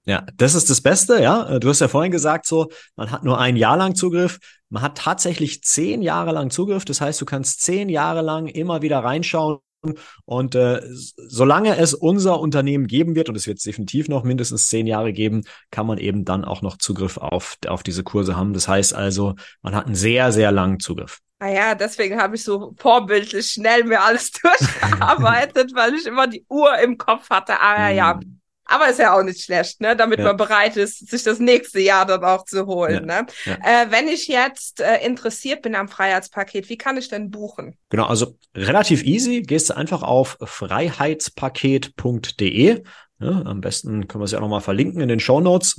Ja, 0.05 0.25
das 0.35 0.53
ist 0.53 0.69
das 0.69 0.81
Beste, 0.81 1.21
ja. 1.21 1.59
Du 1.59 1.69
hast 1.69 1.79
ja 1.79 1.87
vorhin 1.87 2.11
gesagt, 2.11 2.45
so, 2.45 2.69
man 2.97 3.09
hat 3.09 3.23
nur 3.23 3.39
ein 3.39 3.55
Jahr 3.55 3.77
lang 3.77 3.95
Zugriff. 3.95 4.37
Man 4.69 4.83
hat 4.83 4.97
tatsächlich 4.97 5.63
zehn 5.63 6.01
Jahre 6.01 6.33
lang 6.33 6.49
Zugriff. 6.49 6.83
Das 6.83 6.99
heißt, 6.99 7.21
du 7.21 7.25
kannst 7.25 7.61
zehn 7.61 7.87
Jahre 7.87 8.21
lang 8.21 8.47
immer 8.47 8.81
wieder 8.81 8.99
reinschauen 8.99 9.59
und 10.25 10.55
äh, 10.55 10.81
solange 10.91 11.77
es 11.77 11.93
unser 11.93 12.39
Unternehmen 12.39 12.87
geben 12.87 13.15
wird, 13.15 13.29
und 13.29 13.35
es 13.35 13.47
wird 13.47 13.57
es 13.57 13.63
definitiv 13.63 14.07
noch 14.07 14.23
mindestens 14.23 14.67
zehn 14.67 14.87
Jahre 14.87 15.13
geben, 15.13 15.43
kann 15.71 15.87
man 15.87 15.97
eben 15.97 16.25
dann 16.25 16.45
auch 16.45 16.61
noch 16.61 16.77
Zugriff 16.77 17.17
auf, 17.17 17.57
auf 17.67 17.83
diese 17.83 18.03
Kurse 18.03 18.35
haben. 18.35 18.53
Das 18.53 18.67
heißt 18.67 18.93
also, 18.93 19.35
man 19.61 19.75
hat 19.75 19.85
einen 19.85 19.95
sehr, 19.95 20.31
sehr 20.31 20.51
langen 20.51 20.79
Zugriff. 20.79 21.19
Naja, 21.39 21.71
ah 21.71 21.75
deswegen 21.75 22.21
habe 22.21 22.37
ich 22.37 22.43
so 22.45 22.73
vorbildlich 22.77 23.47
schnell 23.47 23.83
mir 23.83 24.01
alles 24.01 24.31
durchgearbeitet, 24.41 25.71
weil 25.75 25.93
ich 25.93 26.05
immer 26.05 26.25
die 26.27 26.45
Uhr 26.47 26.77
im 26.79 26.97
Kopf 26.97 27.29
hatte. 27.29 27.59
Ah 27.59 27.89
ja, 27.89 28.17
hm. 28.17 28.39
Aber 28.65 28.89
ist 28.89 28.99
ja 28.99 29.17
auch 29.17 29.23
nicht 29.23 29.41
schlecht, 29.41 29.81
ne? 29.81 29.95
Damit 29.95 30.19
ja. 30.19 30.25
man 30.25 30.37
bereit 30.37 30.77
ist, 30.77 31.09
sich 31.09 31.23
das 31.23 31.39
nächste 31.39 31.79
Jahr 31.79 32.05
dann 32.05 32.23
auch 32.23 32.45
zu 32.45 32.65
holen. 32.65 33.07
Ja. 33.07 33.21
Ne? 33.21 33.27
Ja. 33.45 33.57
Äh, 33.63 33.91
wenn 33.91 34.07
ich 34.07 34.27
jetzt 34.27 34.79
äh, 34.79 35.05
interessiert 35.05 35.61
bin 35.61 35.75
am 35.75 35.89
Freiheitspaket, 35.89 36.69
wie 36.69 36.77
kann 36.77 36.95
ich 36.97 37.09
denn 37.09 37.29
buchen? 37.29 37.77
Genau, 37.89 38.05
also 38.05 38.37
relativ 38.55 39.03
easy. 39.03 39.41
Gehst 39.41 39.69
du 39.69 39.75
einfach 39.75 40.01
auf 40.03 40.37
freiheitspaket.de. 40.41 42.83
Ja, 43.19 43.41
am 43.45 43.61
besten 43.61 44.07
können 44.07 44.21
wir 44.21 44.25
es 44.25 44.31
ja 44.31 44.39
auch 44.39 44.43
nochmal 44.43 44.61
verlinken 44.61 45.01
in 45.01 45.09
den 45.09 45.19
Show 45.19 45.41
Notes. 45.41 45.77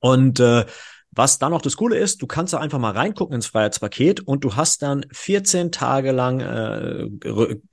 Und 0.00 0.40
äh, 0.40 0.64
was 1.12 1.38
dann 1.38 1.50
noch 1.50 1.62
das 1.62 1.76
Coole 1.76 1.98
ist, 1.98 2.22
du 2.22 2.26
kannst 2.26 2.52
da 2.52 2.58
einfach 2.58 2.78
mal 2.78 2.92
reingucken 2.92 3.34
ins 3.34 3.46
Freiheitspaket 3.46 4.20
und 4.20 4.44
du 4.44 4.54
hast 4.54 4.82
dann 4.82 5.04
14 5.12 5.72
Tage 5.72 6.12
lang 6.12 6.40
äh, 6.40 7.08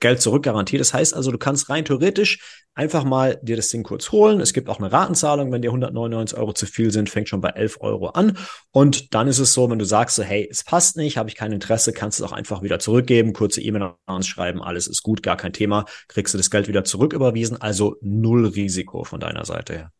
Geld 0.00 0.20
zurückgarantiert. 0.20 0.80
Das 0.80 0.92
heißt 0.92 1.14
also, 1.14 1.30
du 1.30 1.38
kannst 1.38 1.70
rein 1.70 1.84
theoretisch 1.84 2.64
einfach 2.74 3.02
mal 3.02 3.38
dir 3.42 3.56
das 3.56 3.68
Ding 3.70 3.82
kurz 3.82 4.12
holen. 4.12 4.40
Es 4.40 4.52
gibt 4.52 4.68
auch 4.68 4.78
eine 4.78 4.92
Ratenzahlung, 4.92 5.50
wenn 5.50 5.62
dir 5.62 5.70
199 5.70 6.38
Euro 6.38 6.52
zu 6.52 6.66
viel 6.66 6.92
sind, 6.92 7.10
fängt 7.10 7.28
schon 7.28 7.40
bei 7.40 7.50
11 7.50 7.78
Euro 7.80 8.08
an. 8.08 8.38
Und 8.70 9.14
dann 9.14 9.26
ist 9.26 9.40
es 9.40 9.52
so, 9.52 9.68
wenn 9.68 9.80
du 9.80 9.84
sagst 9.84 10.16
so, 10.16 10.22
hey, 10.22 10.48
es 10.50 10.62
passt 10.62 10.96
nicht, 10.96 11.16
habe 11.16 11.28
ich 11.28 11.34
kein 11.34 11.52
Interesse, 11.52 11.92
kannst 11.92 12.18
du 12.18 12.24
es 12.24 12.30
auch 12.30 12.34
einfach 12.34 12.62
wieder 12.62 12.78
zurückgeben, 12.78 13.32
kurze 13.32 13.60
E-Mail 13.60 13.82
an 14.06 14.16
uns 14.16 14.28
schreiben, 14.28 14.62
alles 14.62 14.86
ist 14.86 15.02
gut, 15.02 15.22
gar 15.22 15.36
kein 15.36 15.52
Thema, 15.52 15.86
kriegst 16.06 16.34
du 16.34 16.38
das 16.38 16.50
Geld 16.50 16.68
wieder 16.68 16.84
zurücküberwiesen. 16.84 17.60
Also 17.60 17.96
null 18.00 18.46
Risiko 18.46 19.02
von 19.04 19.18
deiner 19.18 19.44
Seite 19.44 19.74
her. 19.74 19.92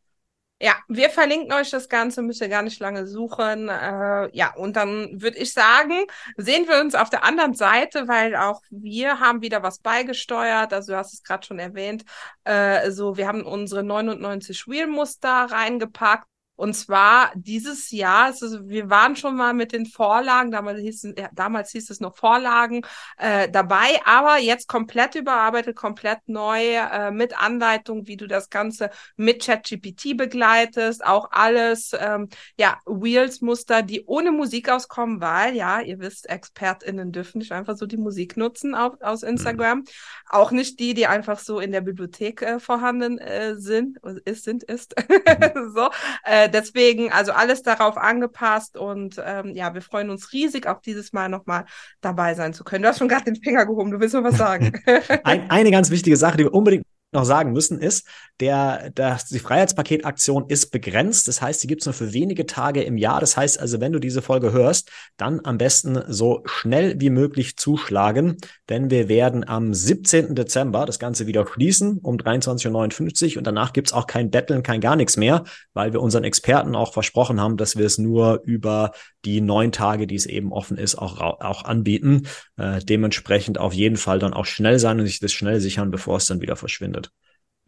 Ja, 0.60 0.74
wir 0.88 1.08
verlinken 1.08 1.52
euch 1.52 1.70
das 1.70 1.88
Ganze, 1.88 2.20
müsst 2.20 2.40
ihr 2.40 2.48
gar 2.48 2.62
nicht 2.62 2.80
lange 2.80 3.06
suchen. 3.06 3.68
Äh, 3.68 4.36
ja, 4.36 4.54
und 4.56 4.74
dann 4.74 5.22
würde 5.22 5.38
ich 5.38 5.52
sagen, 5.52 6.04
sehen 6.36 6.66
wir 6.66 6.80
uns 6.80 6.96
auf 6.96 7.10
der 7.10 7.22
anderen 7.22 7.54
Seite, 7.54 8.08
weil 8.08 8.34
auch 8.34 8.60
wir 8.70 9.20
haben 9.20 9.40
wieder 9.40 9.62
was 9.62 9.78
beigesteuert. 9.78 10.72
Also 10.72 10.92
du 10.92 10.98
hast 10.98 11.14
es 11.14 11.22
gerade 11.22 11.46
schon 11.46 11.60
erwähnt. 11.60 12.04
Äh, 12.42 12.90
so, 12.90 13.16
wir 13.16 13.28
haben 13.28 13.44
unsere 13.44 13.84
99 13.84 14.66
Wheelmuster 14.66 15.30
reingepackt 15.30 16.26
und 16.58 16.74
zwar 16.74 17.30
dieses 17.36 17.92
Jahr, 17.92 18.24
also 18.24 18.68
wir 18.68 18.90
waren 18.90 19.14
schon 19.14 19.36
mal 19.36 19.54
mit 19.54 19.70
den 19.72 19.86
Vorlagen, 19.86 20.50
damals 20.50 20.80
hieß, 20.80 21.14
ja, 21.16 21.28
damals 21.32 21.70
hieß 21.70 21.88
es 21.88 22.00
noch 22.00 22.16
Vorlagen 22.16 22.82
äh, 23.16 23.48
dabei, 23.48 24.00
aber 24.04 24.38
jetzt 24.38 24.66
komplett 24.66 25.14
überarbeitet, 25.14 25.76
komplett 25.76 26.18
neu, 26.26 26.74
äh, 26.74 27.12
mit 27.12 27.40
Anleitung, 27.40 28.08
wie 28.08 28.16
du 28.16 28.26
das 28.26 28.50
Ganze 28.50 28.90
mit 29.14 29.44
ChatGPT 29.44 30.16
begleitest, 30.16 31.06
auch 31.06 31.30
alles, 31.30 31.92
ähm, 31.96 32.28
ja, 32.58 32.78
Wheels-Muster, 32.86 33.82
die 33.82 34.04
ohne 34.06 34.32
Musik 34.32 34.68
auskommen, 34.68 35.20
weil, 35.20 35.54
ja, 35.54 35.80
ihr 35.80 36.00
wisst, 36.00 36.28
ExpertInnen 36.28 37.12
dürfen 37.12 37.38
nicht 37.38 37.52
einfach 37.52 37.76
so 37.76 37.86
die 37.86 37.96
Musik 37.96 38.36
nutzen 38.36 38.74
auf, 38.74 39.00
aus 39.00 39.22
mhm. 39.22 39.28
Instagram. 39.28 39.78
Mhm. 39.78 39.84
Auch 40.28 40.50
nicht 40.50 40.80
die, 40.80 40.94
die 40.94 41.06
einfach 41.06 41.38
so 41.38 41.60
in 41.60 41.70
der 41.70 41.82
Bibliothek 41.82 42.42
äh, 42.42 42.58
vorhanden 42.58 43.18
äh, 43.18 43.54
sind, 43.54 43.98
ist, 44.24 44.42
sind, 44.42 44.64
ist. 44.64 44.96
Mhm. 45.28 45.72
so, 45.74 45.90
äh, 46.24 46.47
deswegen 46.48 47.12
also 47.12 47.32
alles 47.32 47.62
darauf 47.62 47.96
angepasst 47.96 48.76
und 48.76 49.20
ähm, 49.24 49.54
ja, 49.54 49.74
wir 49.74 49.82
freuen 49.82 50.10
uns 50.10 50.32
riesig, 50.32 50.66
auch 50.66 50.80
dieses 50.80 51.12
Mal 51.12 51.28
nochmal 51.28 51.64
dabei 52.00 52.34
sein 52.34 52.52
zu 52.52 52.64
können. 52.64 52.82
Du 52.82 52.88
hast 52.88 52.98
schon 52.98 53.08
gerade 53.08 53.24
den 53.24 53.36
Finger 53.36 53.66
gehoben, 53.66 53.90
du 53.90 54.00
willst 54.00 54.14
noch 54.14 54.24
was 54.24 54.36
sagen. 54.36 54.72
Ein, 55.24 55.50
eine 55.50 55.70
ganz 55.70 55.90
wichtige 55.90 56.16
Sache, 56.16 56.38
die 56.38 56.44
wir 56.44 56.54
unbedingt 56.54 56.84
noch 57.12 57.24
sagen 57.24 57.52
müssen, 57.52 57.78
ist, 57.78 58.06
der, 58.40 58.90
der, 58.90 59.18
die 59.30 59.38
Freiheitspaketaktion 59.38 60.46
ist 60.48 60.70
begrenzt. 60.70 61.26
Das 61.26 61.42
heißt, 61.42 61.62
die 61.62 61.66
gibt 61.66 61.82
es 61.82 61.86
nur 61.86 61.94
für 61.94 62.12
wenige 62.12 62.46
Tage 62.46 62.82
im 62.82 62.96
Jahr. 62.96 63.20
Das 63.20 63.36
heißt 63.36 63.58
also, 63.58 63.80
wenn 63.80 63.92
du 63.92 63.98
diese 63.98 64.22
Folge 64.22 64.52
hörst, 64.52 64.90
dann 65.16 65.40
am 65.44 65.58
besten 65.58 66.00
so 66.08 66.42
schnell 66.44 67.00
wie 67.00 67.10
möglich 67.10 67.56
zuschlagen, 67.56 68.36
denn 68.68 68.90
wir 68.90 69.08
werden 69.08 69.46
am 69.48 69.74
17. 69.74 70.34
Dezember 70.34 70.86
das 70.86 70.98
Ganze 70.98 71.26
wieder 71.26 71.46
schließen 71.46 71.98
um 71.98 72.16
23.59 72.16 73.32
Uhr 73.32 73.38
und 73.38 73.46
danach 73.46 73.72
gibt 73.72 73.88
es 73.88 73.92
auch 73.92 74.06
kein 74.06 74.30
Betteln, 74.30 74.62
kein 74.62 74.80
gar 74.80 74.96
nichts 74.96 75.16
mehr, 75.16 75.44
weil 75.74 75.92
wir 75.92 76.00
unseren 76.00 76.24
Experten 76.24 76.76
auch 76.76 76.92
versprochen 76.92 77.40
haben, 77.40 77.56
dass 77.56 77.76
wir 77.76 77.86
es 77.86 77.98
nur 77.98 78.42
über 78.44 78.92
die 79.24 79.40
neun 79.40 79.72
Tage, 79.72 80.06
die 80.06 80.14
es 80.14 80.26
eben 80.26 80.52
offen 80.52 80.76
ist, 80.76 80.94
auch, 80.94 81.20
auch 81.20 81.64
anbieten. 81.64 82.28
Äh, 82.56 82.80
dementsprechend 82.80 83.58
auf 83.58 83.72
jeden 83.72 83.96
Fall 83.96 84.18
dann 84.18 84.32
auch 84.32 84.46
schnell 84.46 84.78
sein 84.78 85.00
und 85.00 85.06
sich 85.06 85.20
das 85.20 85.32
schnell 85.32 85.60
sichern, 85.60 85.90
bevor 85.90 86.18
es 86.18 86.26
dann 86.26 86.40
wieder 86.40 86.56
verschwindet. 86.56 86.97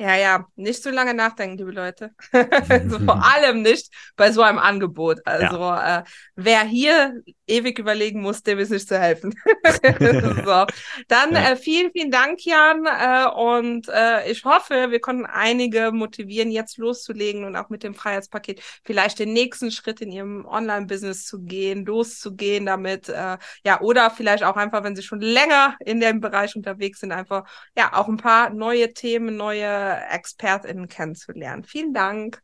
Ja, 0.00 0.16
ja, 0.16 0.46
nicht 0.56 0.82
zu 0.82 0.88
so 0.88 0.94
lange 0.94 1.12
nachdenken, 1.12 1.58
liebe 1.58 1.72
Leute. 1.72 2.12
also 2.70 2.98
vor 3.00 3.22
allem 3.34 3.60
nicht 3.60 3.92
bei 4.16 4.32
so 4.32 4.40
einem 4.40 4.58
Angebot. 4.58 5.18
Also 5.26 5.58
ja. 5.58 5.98
äh, 5.98 6.04
wer 6.36 6.62
hier 6.62 7.22
ewig 7.50 7.78
überlegen 7.78 8.20
muss, 8.20 8.42
dem 8.42 8.58
ist 8.58 8.70
nicht 8.70 8.88
zu 8.88 8.98
helfen. 8.98 9.34
so. 10.44 10.66
Dann 11.08 11.32
ja. 11.32 11.50
äh, 11.50 11.56
vielen, 11.56 11.90
vielen 11.92 12.10
Dank, 12.10 12.44
Jan. 12.44 12.86
Äh, 12.86 13.28
und 13.28 13.88
äh, 13.88 14.30
ich 14.30 14.44
hoffe, 14.44 14.90
wir 14.90 15.00
konnten 15.00 15.26
einige 15.26 15.92
motivieren, 15.92 16.50
jetzt 16.50 16.78
loszulegen 16.78 17.44
und 17.44 17.56
auch 17.56 17.68
mit 17.68 17.82
dem 17.82 17.94
Freiheitspaket 17.94 18.62
vielleicht 18.84 19.18
den 19.18 19.32
nächsten 19.32 19.70
Schritt 19.70 20.00
in 20.00 20.12
ihrem 20.12 20.46
Online-Business 20.46 21.26
zu 21.26 21.42
gehen, 21.42 21.84
loszugehen 21.84 22.66
damit. 22.66 23.08
Äh, 23.08 23.38
ja, 23.64 23.80
oder 23.80 24.10
vielleicht 24.10 24.44
auch 24.44 24.56
einfach, 24.56 24.84
wenn 24.84 24.96
sie 24.96 25.02
schon 25.02 25.20
länger 25.20 25.76
in 25.84 26.00
dem 26.00 26.20
Bereich 26.20 26.56
unterwegs 26.56 27.00
sind, 27.00 27.12
einfach 27.12 27.44
ja 27.76 27.92
auch 27.94 28.08
ein 28.08 28.16
paar 28.16 28.50
neue 28.50 28.92
Themen, 28.92 29.36
neue 29.36 29.98
ExpertInnen 30.10 30.88
kennenzulernen. 30.88 31.64
Vielen 31.64 31.92
Dank. 31.92 32.40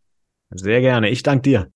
Sehr 0.51 0.81
gerne. 0.81 1.11
Ich 1.11 1.23
danke 1.23 1.43
dir. 1.43 1.76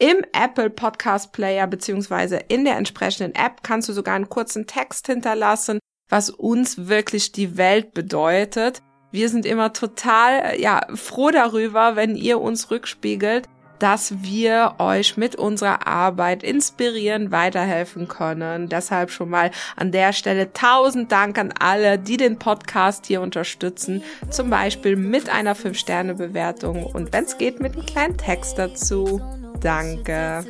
Im 0.00 0.18
Apple 0.32 0.70
Podcast 0.70 1.32
Player 1.32 1.66
beziehungsweise 1.66 2.36
in 2.46 2.64
der 2.64 2.76
entsprechenden 2.76 3.34
App 3.34 3.64
kannst 3.64 3.88
du 3.88 3.92
sogar 3.92 4.14
einen 4.14 4.28
kurzen 4.28 4.68
Text 4.68 5.06
hinterlassen, 5.06 5.80
was 6.08 6.30
uns 6.30 6.86
wirklich 6.86 7.32
die 7.32 7.56
Welt 7.56 7.94
bedeutet. 7.94 8.80
Wir 9.10 9.28
sind 9.28 9.44
immer 9.44 9.72
total 9.72 10.60
ja 10.60 10.82
froh 10.94 11.32
darüber, 11.32 11.96
wenn 11.96 12.14
ihr 12.14 12.40
uns 12.40 12.70
rückspiegelt, 12.70 13.48
dass 13.80 14.22
wir 14.22 14.76
euch 14.78 15.16
mit 15.16 15.34
unserer 15.34 15.88
Arbeit 15.88 16.44
inspirieren, 16.44 17.32
weiterhelfen 17.32 18.06
können. 18.06 18.68
Deshalb 18.68 19.10
schon 19.10 19.30
mal 19.30 19.50
an 19.74 19.90
der 19.90 20.12
Stelle 20.12 20.52
tausend 20.52 21.10
Dank 21.10 21.38
an 21.38 21.52
alle, 21.58 21.98
die 21.98 22.16
den 22.16 22.38
Podcast 22.38 23.06
hier 23.06 23.20
unterstützen. 23.20 24.04
Zum 24.30 24.48
Beispiel 24.48 24.94
mit 24.94 25.28
einer 25.28 25.56
5-Sterne-Bewertung 25.56 26.86
und 26.86 27.12
wenn 27.12 27.24
es 27.24 27.36
geht, 27.36 27.58
mit 27.60 27.72
einem 27.72 27.86
kleinen 27.86 28.16
Text 28.16 28.58
dazu. 28.58 29.20
Danke. 29.60 30.44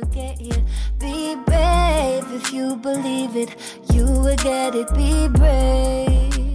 Be 0.99 1.35
brave 1.45 2.25
if 2.31 2.53
you 2.53 2.75
believe 2.75 3.35
it, 3.35 3.55
you 3.91 4.05
will 4.05 4.35
get 4.37 4.75
it. 4.75 4.93
Be 4.93 5.27
brave. 5.27 6.48